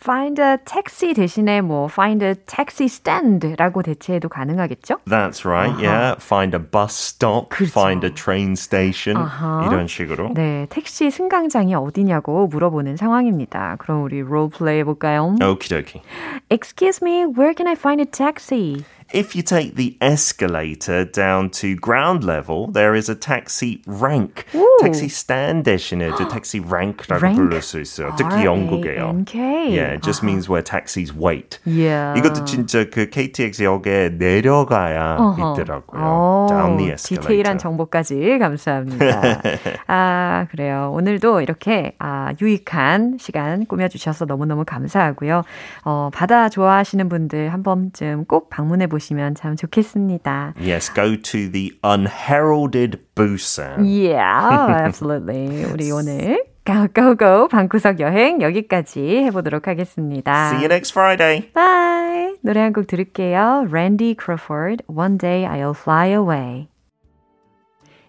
Find 0.03 0.39
a 0.41 0.57
taxi 0.65 1.13
대신에 1.13 1.61
뭐 1.61 1.85
find 1.85 2.23
a 2.25 2.35
taxi 2.45 2.85
stand라고 2.85 3.81
대체해도 3.83 4.27
가능하겠죠? 4.27 4.99
That's 5.05 5.45
right. 5.45 5.71
Uh-huh. 5.71 5.81
Yeah. 5.81 6.15
Find 6.19 6.53
a 6.53 6.59
bus 6.59 6.93
stop, 6.93 7.49
그렇죠. 7.49 7.71
find 7.71 8.03
a 8.03 8.11
train 8.13 8.53
station 8.53 9.15
uh-huh. 9.15 9.65
이런 9.65 9.87
식으로. 9.87 10.33
네, 10.33 10.67
택시 10.69 11.09
승강장이 11.09 11.73
어디냐고 11.75 12.47
물어보는 12.47 12.97
상황입니다. 12.97 13.77
그럼 13.79 14.03
우리 14.03 14.21
롤 14.21 14.49
플레이 14.49 14.79
해 14.79 14.83
볼까요? 14.83 15.35
Dokie. 15.39 16.01
Excuse 16.49 16.99
me, 17.01 17.23
where 17.25 17.53
can 17.55 17.67
I 17.67 17.75
find 17.75 18.01
a 18.01 18.05
taxi? 18.05 18.83
If 19.13 19.35
you 19.35 19.43
take 19.43 19.75
the 19.75 19.95
escalator 20.01 21.05
down 21.05 21.51
to 21.61 21.75
ground 21.75 22.23
level, 22.23 22.71
there 22.71 22.95
is 22.95 23.09
a 23.09 23.13
taxi 23.13 23.83
rank. 23.85 24.43
Ooh. 24.55 24.77
taxi 24.81 25.07
stand 25.07 25.65
대신에 25.65 26.09
이제 26.09 26.27
taxi 26.27 26.59
rank라고 26.59 27.21
rank? 27.21 27.37
부를 27.37 27.61
수 27.61 27.79
있어요. 27.79 28.15
특히 28.17 28.43
영국에요. 28.43 29.23
Yeah, 29.35 29.93
it 29.93 30.01
just 30.01 30.21
uh-huh. 30.21 30.25
means 30.25 30.49
where 30.49 30.63
taxis 30.63 31.13
wait. 31.13 31.59
Yeah. 31.63 32.19
이것도 32.19 32.45
진짜 32.45 32.89
그 32.89 33.11
KTX역에 33.11 34.17
내려가야 34.17 35.17
uh-huh. 35.19 35.53
있더라고요. 35.53 36.01
오, 36.01 36.47
down 36.49 36.77
the 36.77 36.93
escalator. 36.93 37.21
디테일한 37.21 37.59
정보까지 37.59 38.39
감사합니다. 38.39 39.41
아, 39.85 40.47
그래요. 40.49 40.91
오늘도 40.91 41.41
이렇게 41.41 41.93
아, 41.99 42.33
유익한 42.41 43.17
시간 43.19 43.67
꾸며주셔서 43.67 44.25
너무너무 44.25 44.65
감사하고요. 44.65 45.43
어, 45.85 46.09
바다 46.11 46.49
좋아하시는 46.49 47.07
분들 47.09 47.53
한 47.53 47.61
번쯤 47.61 48.25
꼭 48.25 48.49
방문해 48.49 48.87
보시면 48.87 49.02
보시면 49.03 49.35
참 49.35 49.55
좋겠습니다. 49.55 50.53
Yes, 50.59 50.91
go 50.93 51.15
to 51.21 51.51
the 51.51 51.71
unheralded 51.83 52.99
Busan. 53.15 53.83
Yeah, 53.85 54.85
absolutely. 54.85 55.65
우리 55.65 55.91
오늘 55.91 56.43
고고고 56.65 57.49
방구석 57.49 57.99
여행 57.99 58.41
여기까지 58.41 59.01
해보도록 59.25 59.67
하겠습니다. 59.67 60.49
See 60.49 60.63
you 60.63 60.65
next 60.67 60.91
Friday. 60.93 61.51
Bye. 61.53 62.35
노래 62.41 62.61
한 62.61 62.71
곡 62.73 62.87
들을게요. 62.87 63.67
Randy 63.69 64.15
Crawford, 64.19 64.83
One 64.87 65.17
Day 65.17 65.45
I'll 65.45 65.75
Fly 65.77 66.09
Away. 66.11 66.67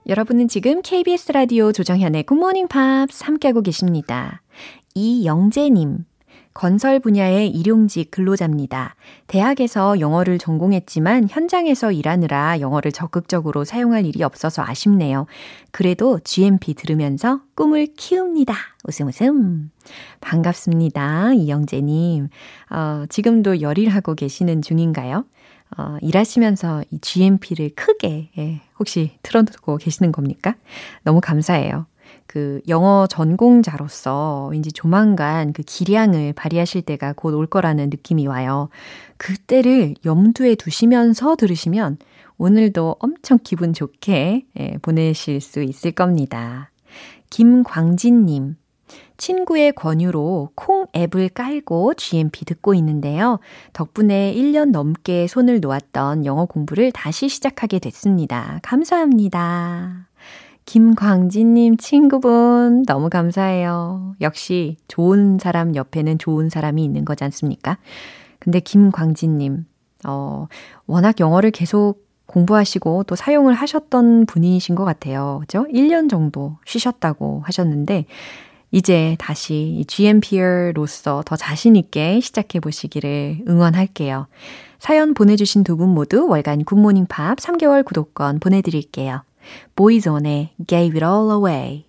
여러분은 0.07 0.49
지금 0.49 0.83
KBS 0.83 1.33
라디오 1.33 1.73
조정현의 1.73 2.25
Good 2.27 2.39
Morning 2.39 2.69
Pops 2.69 3.25
함께하고 3.25 3.63
계십니다. 3.63 4.43
이영재님. 4.95 6.05
건설 6.55 7.01
분야의 7.01 7.51
일용직 7.51 8.13
근로자입니다. 8.13 8.95
대학에서 9.27 9.99
영어를 9.99 10.39
전공했지만 10.39 11.27
현장에서 11.29 11.91
일하느라 11.91 12.61
영어를 12.61 12.93
적극적으로 12.93 13.65
사용할 13.65 14.07
일이 14.07 14.23
없어서 14.23 14.63
아쉽네요. 14.63 15.27
그래도 15.73 16.21
GMP 16.21 16.75
들으면서 16.75 17.41
꿈을 17.57 17.89
키웁니다. 17.97 18.55
웃음 18.85 19.09
웃음. 19.09 19.73
반갑습니다. 20.21 21.35
이영재님. 21.35 22.29
어, 22.71 23.05
지금도 23.09 23.61
열일하고 23.61 24.15
계시는 24.15 24.63
중인가요? 24.63 25.25
어, 25.77 25.97
일하시면서 26.03 26.85
이 26.93 27.01
GMP를 27.01 27.71
크게 27.75 28.31
예, 28.39 28.61
혹시 28.79 29.19
틀어두고 29.23 29.79
계시는 29.79 30.13
겁니까? 30.13 30.55
너무 31.03 31.21
감사해요. 31.21 31.87
그 32.27 32.61
영어 32.69 33.07
전공자로서 33.07 34.49
왠지 34.51 34.73
조만간 34.73 35.53
그 35.53 35.63
기량을 35.63 36.33
발휘하실 36.33 36.83
때가 36.83 37.13
곧 37.13 37.35
올 37.35 37.47
거라는 37.47 37.91
느낌이 37.91 38.27
와요. 38.27 38.69
그때를 39.17 39.95
염두에 40.05 40.55
두시면서 40.55 41.37
들으시면 41.37 41.99
오늘도 42.39 42.97
엄청 42.99 43.39
기분 43.43 43.73
좋게 43.73 44.47
예, 44.59 44.79
보내실 44.83 45.41
수 45.41 45.63
있을 45.63 45.93
겁니다. 45.93 46.71
김광진님. 47.31 48.57
친구의 49.17 49.73
권유로 49.73 50.51
콩 50.55 50.87
앱을 50.95 51.31
깔고 51.31 51.95
GMP 51.95 52.45
듣고 52.45 52.75
있는데요. 52.75 53.39
덕분에 53.73 54.35
1년 54.35 54.71
넘게 54.71 55.27
손을 55.29 55.61
놓았던 55.61 56.27
영어 56.27 56.47
공부를 56.47 56.93
다시 56.93 57.29
시작하게 57.29 57.79
됐습니다. 57.79 58.59
감사합니다. 58.63 60.09
김광진님 60.67 61.77
친구분, 61.77 62.85
너무 62.87 63.11
감사해요. 63.11 64.17
역시 64.21 64.77
좋은 64.89 65.39
사람 65.39 65.75
옆에는 65.77 66.19
좋은 66.19 66.49
사람이 66.49 66.83
있는 66.83 67.05
거지 67.05 67.23
않습니까? 67.25 67.79
근데 68.39 68.61
김광진님, 68.61 69.67
어, 70.07 70.49
워낙 70.87 71.21
영어를 71.21 71.51
계속 71.51 72.05
공부하시고 72.27 73.05
또 73.05 73.15
사용을 73.15 73.55
하셨던 73.55 74.27
분이신 74.27 74.75
것 74.75 74.85
같아요. 74.85 75.39
그죠? 75.43 75.67
1년 75.73 76.09
정도 76.09 76.57
쉬셨다고 76.65 77.43
하셨는데, 77.45 78.07
이제 78.71 79.17
다시 79.21 79.85
GMPer로서 79.87 81.23
더 81.25 81.37
자신있게 81.37 82.19
시작해 82.21 82.59
보시기를 82.59 83.45
응원할게요. 83.47 84.27
사연 84.81 85.15
보내주신 85.15 85.63
두 85.63 85.77
분 85.77 85.91
모두 85.91 86.27
월간 86.27 86.65
굿모닝 86.65 87.07
팝스 87.07 87.39
3개월 87.39 87.85
구독권 87.85 88.41
보내드릴게요. 88.41 89.23
보이존의 89.75 90.51
Gave 90.67 91.01
It 91.01 91.05
All 91.05 91.31
Away. 91.31 91.85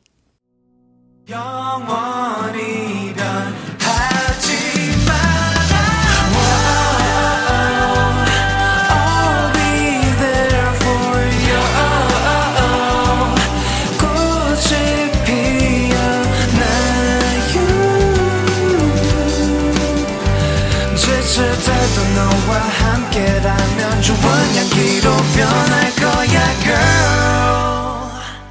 너와 22.15 22.57
함께라면 22.57 24.01
좋은 24.01 24.17
향기로 24.55 25.11
변할 25.35 25.81
거야 25.81 25.84
girl 25.84 25.84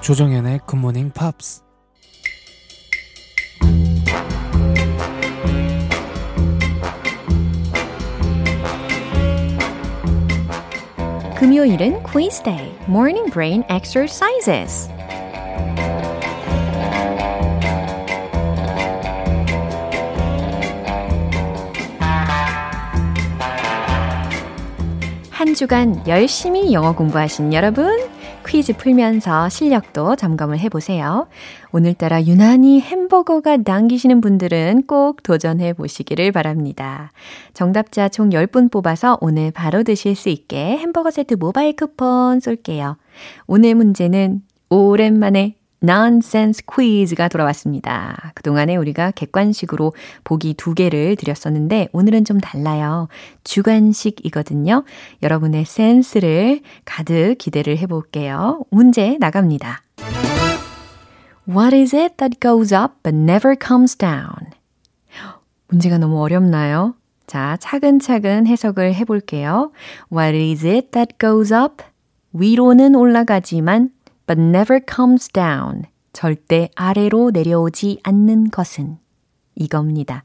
조정현의 0.04 0.60
굿모닝 0.66 1.12
팝스 1.12 1.62
금요일은 11.36 12.02
quiz 12.02 12.42
day, 12.42 12.70
morning 12.86 13.32
brain 13.32 13.64
exercises. 13.70 14.90
한 25.30 25.54
주간 25.54 26.06
열심히 26.06 26.74
영어 26.74 26.94
공부하신 26.94 27.54
여러분, 27.54 28.13
퀴즈 28.46 28.76
풀면서 28.76 29.48
실력도 29.48 30.16
점검을 30.16 30.58
해보세요. 30.58 31.26
오늘따라 31.72 32.24
유난히 32.24 32.80
햄버거가 32.80 33.56
당기시는 33.56 34.20
분들은 34.20 34.84
꼭 34.86 35.22
도전해 35.22 35.72
보시기를 35.72 36.32
바랍니다. 36.32 37.12
정답자 37.52 38.08
총 38.08 38.30
10분 38.30 38.70
뽑아서 38.70 39.18
오늘 39.20 39.50
바로 39.50 39.82
드실 39.82 40.14
수 40.14 40.28
있게 40.28 40.76
햄버거 40.78 41.10
세트 41.10 41.34
모바일 41.34 41.74
쿠폰 41.74 42.40
쏠게요. 42.40 42.96
오늘 43.46 43.74
문제는 43.74 44.42
오랜만에 44.70 45.56
nonsense 45.84 46.64
quiz가 46.66 47.28
돌아왔습니다. 47.28 48.32
그동안에 48.34 48.76
우리가 48.76 49.10
객관식으로 49.10 49.92
보기 50.24 50.54
두 50.54 50.74
개를 50.74 51.16
드렸었는데 51.16 51.88
오늘은 51.92 52.24
좀 52.24 52.40
달라요. 52.40 53.08
주관식이거든요. 53.44 54.84
여러분의 55.22 55.64
센스를 55.66 56.60
가득 56.84 57.36
기대를 57.38 57.76
해볼게요. 57.78 58.64
문제 58.70 59.16
나갑니다. 59.20 59.82
What 61.46 61.76
is 61.76 61.94
it 61.94 62.16
that 62.16 62.40
goes 62.40 62.74
up 62.74 62.94
but 63.02 63.14
never 63.14 63.54
comes 63.60 63.96
down? 63.96 64.52
문제가 65.68 65.98
너무 65.98 66.22
어렵나요? 66.22 66.94
자, 67.26 67.56
차근차근 67.60 68.46
해석을 68.46 68.94
해볼게요. 68.94 69.72
What 70.12 70.36
is 70.36 70.66
it 70.66 70.90
that 70.92 71.16
goes 71.18 71.52
up? 71.52 71.82
위로는 72.32 72.94
올라가지만 72.94 73.90
but 74.26 74.38
never 74.38 74.80
comes 74.80 75.28
down. 75.32 75.84
절대 76.12 76.68
아래로 76.76 77.30
내려오지 77.32 78.00
않는 78.02 78.50
것은 78.50 78.98
이겁니다. 79.56 80.24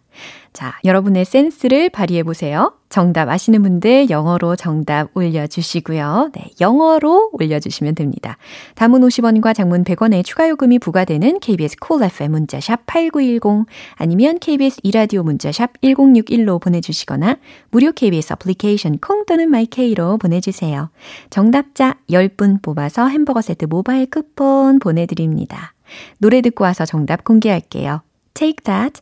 자, 0.53 0.73
여러분의 0.83 1.25
센스를 1.25 1.89
발휘해 1.89 2.23
보세요. 2.23 2.73
정답 2.89 3.29
아시는 3.29 3.61
분들 3.61 4.09
영어로 4.09 4.55
정답 4.55 5.15
올려주시고요. 5.15 6.31
네, 6.33 6.49
영어로 6.59 7.29
올려주시면 7.33 7.93
됩니다. 7.95 8.37
단문 8.75 9.01
50원과 9.01 9.53
장문 9.53 9.83
100원의 9.83 10.25
추가 10.25 10.49
요금이 10.49 10.79
부과되는 10.79 11.39
KBS 11.39 11.77
cool 11.79 12.11
FM 12.11 12.31
문자샵 12.31 12.85
8910 12.87 13.67
아니면 13.95 14.39
KBS 14.39 14.79
이라디오 14.83 15.21
문자샵 15.23 15.81
1061로 15.81 16.59
보내주시거나 16.59 17.37
무료 17.69 17.91
KBS 17.91 18.33
애플리케이션 18.33 18.97
콩 18.97 19.25
또는 19.25 19.49
마이케이로 19.51 20.17
보내주세요. 20.17 20.89
정답자 21.29 21.97
10분 22.09 22.61
뽑아서 22.63 23.07
햄버거 23.07 23.41
세트 23.41 23.65
모바일 23.65 24.09
쿠폰 24.09 24.79
보내드립니다. 24.79 25.73
노래 26.17 26.41
듣고 26.41 26.63
와서 26.63 26.85
정답 26.85 27.23
공개할게요. 27.23 28.01
Take 28.33 28.63
that 28.63 29.01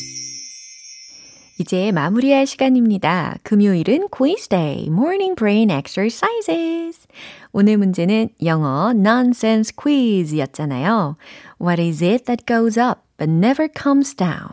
이제 1.61 1.91
마무리할 1.91 2.47
시간입니다. 2.47 3.35
금요일은 3.43 4.07
quiz 4.09 4.47
day, 4.47 4.87
morning 4.87 5.35
brain 5.35 5.69
exercises. 5.69 7.07
오늘 7.51 7.77
문제는 7.77 8.29
영어 8.43 8.89
nonsense 8.95 9.71
quiz였잖아요. 9.75 11.17
What 11.61 11.79
is 11.79 12.03
it 12.03 12.25
that 12.25 12.45
goes 12.47 12.79
up 12.79 13.01
but 13.17 13.31
never 13.31 13.69
comes 13.71 14.15
down? 14.15 14.49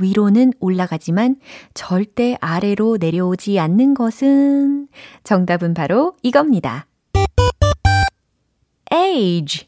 위로는 0.00 0.54
올라가지만 0.58 1.36
절대 1.74 2.38
아래로 2.40 2.96
내려오지 2.98 3.58
않는 3.58 3.92
것은 3.92 4.88
정답은 5.24 5.74
바로 5.74 6.14
이겁니다. 6.22 6.86
age 8.90 9.67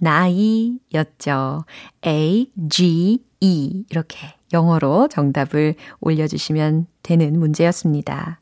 나이였죠. 0.00 1.64
A 2.06 2.50
G 2.68 3.22
E 3.40 3.84
이렇게 3.90 4.34
영어로 4.52 5.08
정답을 5.08 5.74
올려주시면 6.00 6.86
되는 7.02 7.38
문제였습니다. 7.38 8.40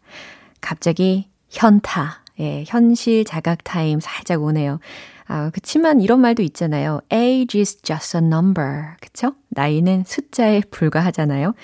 갑자기 0.60 1.28
현타, 1.50 2.22
예, 2.40 2.64
현실 2.66 3.24
자각 3.24 3.64
타임 3.64 4.00
살짝 4.00 4.42
오네요. 4.42 4.78
아, 5.28 5.50
그치만 5.50 6.00
이런 6.00 6.20
말도 6.20 6.42
있잖아요. 6.44 7.00
Age 7.12 7.60
is 7.60 7.82
just 7.82 8.16
a 8.16 8.22
number. 8.22 8.94
그쵸? 9.00 9.34
나이는 9.48 10.04
숫자에 10.06 10.62
불과하잖아요. 10.70 11.54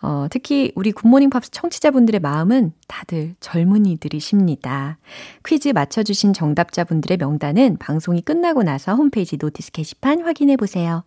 어, 0.00 0.26
특히 0.30 0.72
우리 0.74 0.92
굿모닝 0.92 1.30
팝스 1.30 1.50
청취자분들의 1.50 2.20
마음은 2.20 2.72
다들 2.86 3.34
젊은이들이십니다. 3.40 4.98
퀴즈 5.44 5.68
맞춰주신 5.68 6.32
정답자분들의 6.32 7.18
명단은 7.18 7.78
방송이 7.78 8.22
끝나고 8.22 8.62
나서 8.62 8.94
홈페이지 8.94 9.36
notice 9.36 9.72
게시판 9.72 10.22
확인해 10.22 10.56
보세요. 10.56 11.04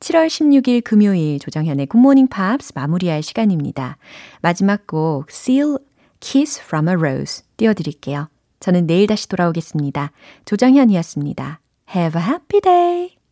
7월 0.00 0.26
16일 0.26 0.84
금요일 0.84 1.38
조정현의 1.38 1.86
굿모닝 1.86 2.28
팝스 2.28 2.72
마무리할 2.74 3.22
시간입니다. 3.22 3.96
마지막 4.42 4.86
곡 4.86 5.30
Seal 5.30 5.78
Kiss 6.20 6.60
from 6.62 6.88
a 6.88 6.94
Rose 6.94 7.44
띄워드릴게요. 7.56 8.28
저는 8.60 8.86
내일 8.86 9.06
다시 9.06 9.28
돌아오겠습니다. 9.28 10.12
조정현이었습니다. 10.44 11.60
Have 11.94 12.20
a 12.20 12.26
happy 12.26 12.60
day! 12.60 13.23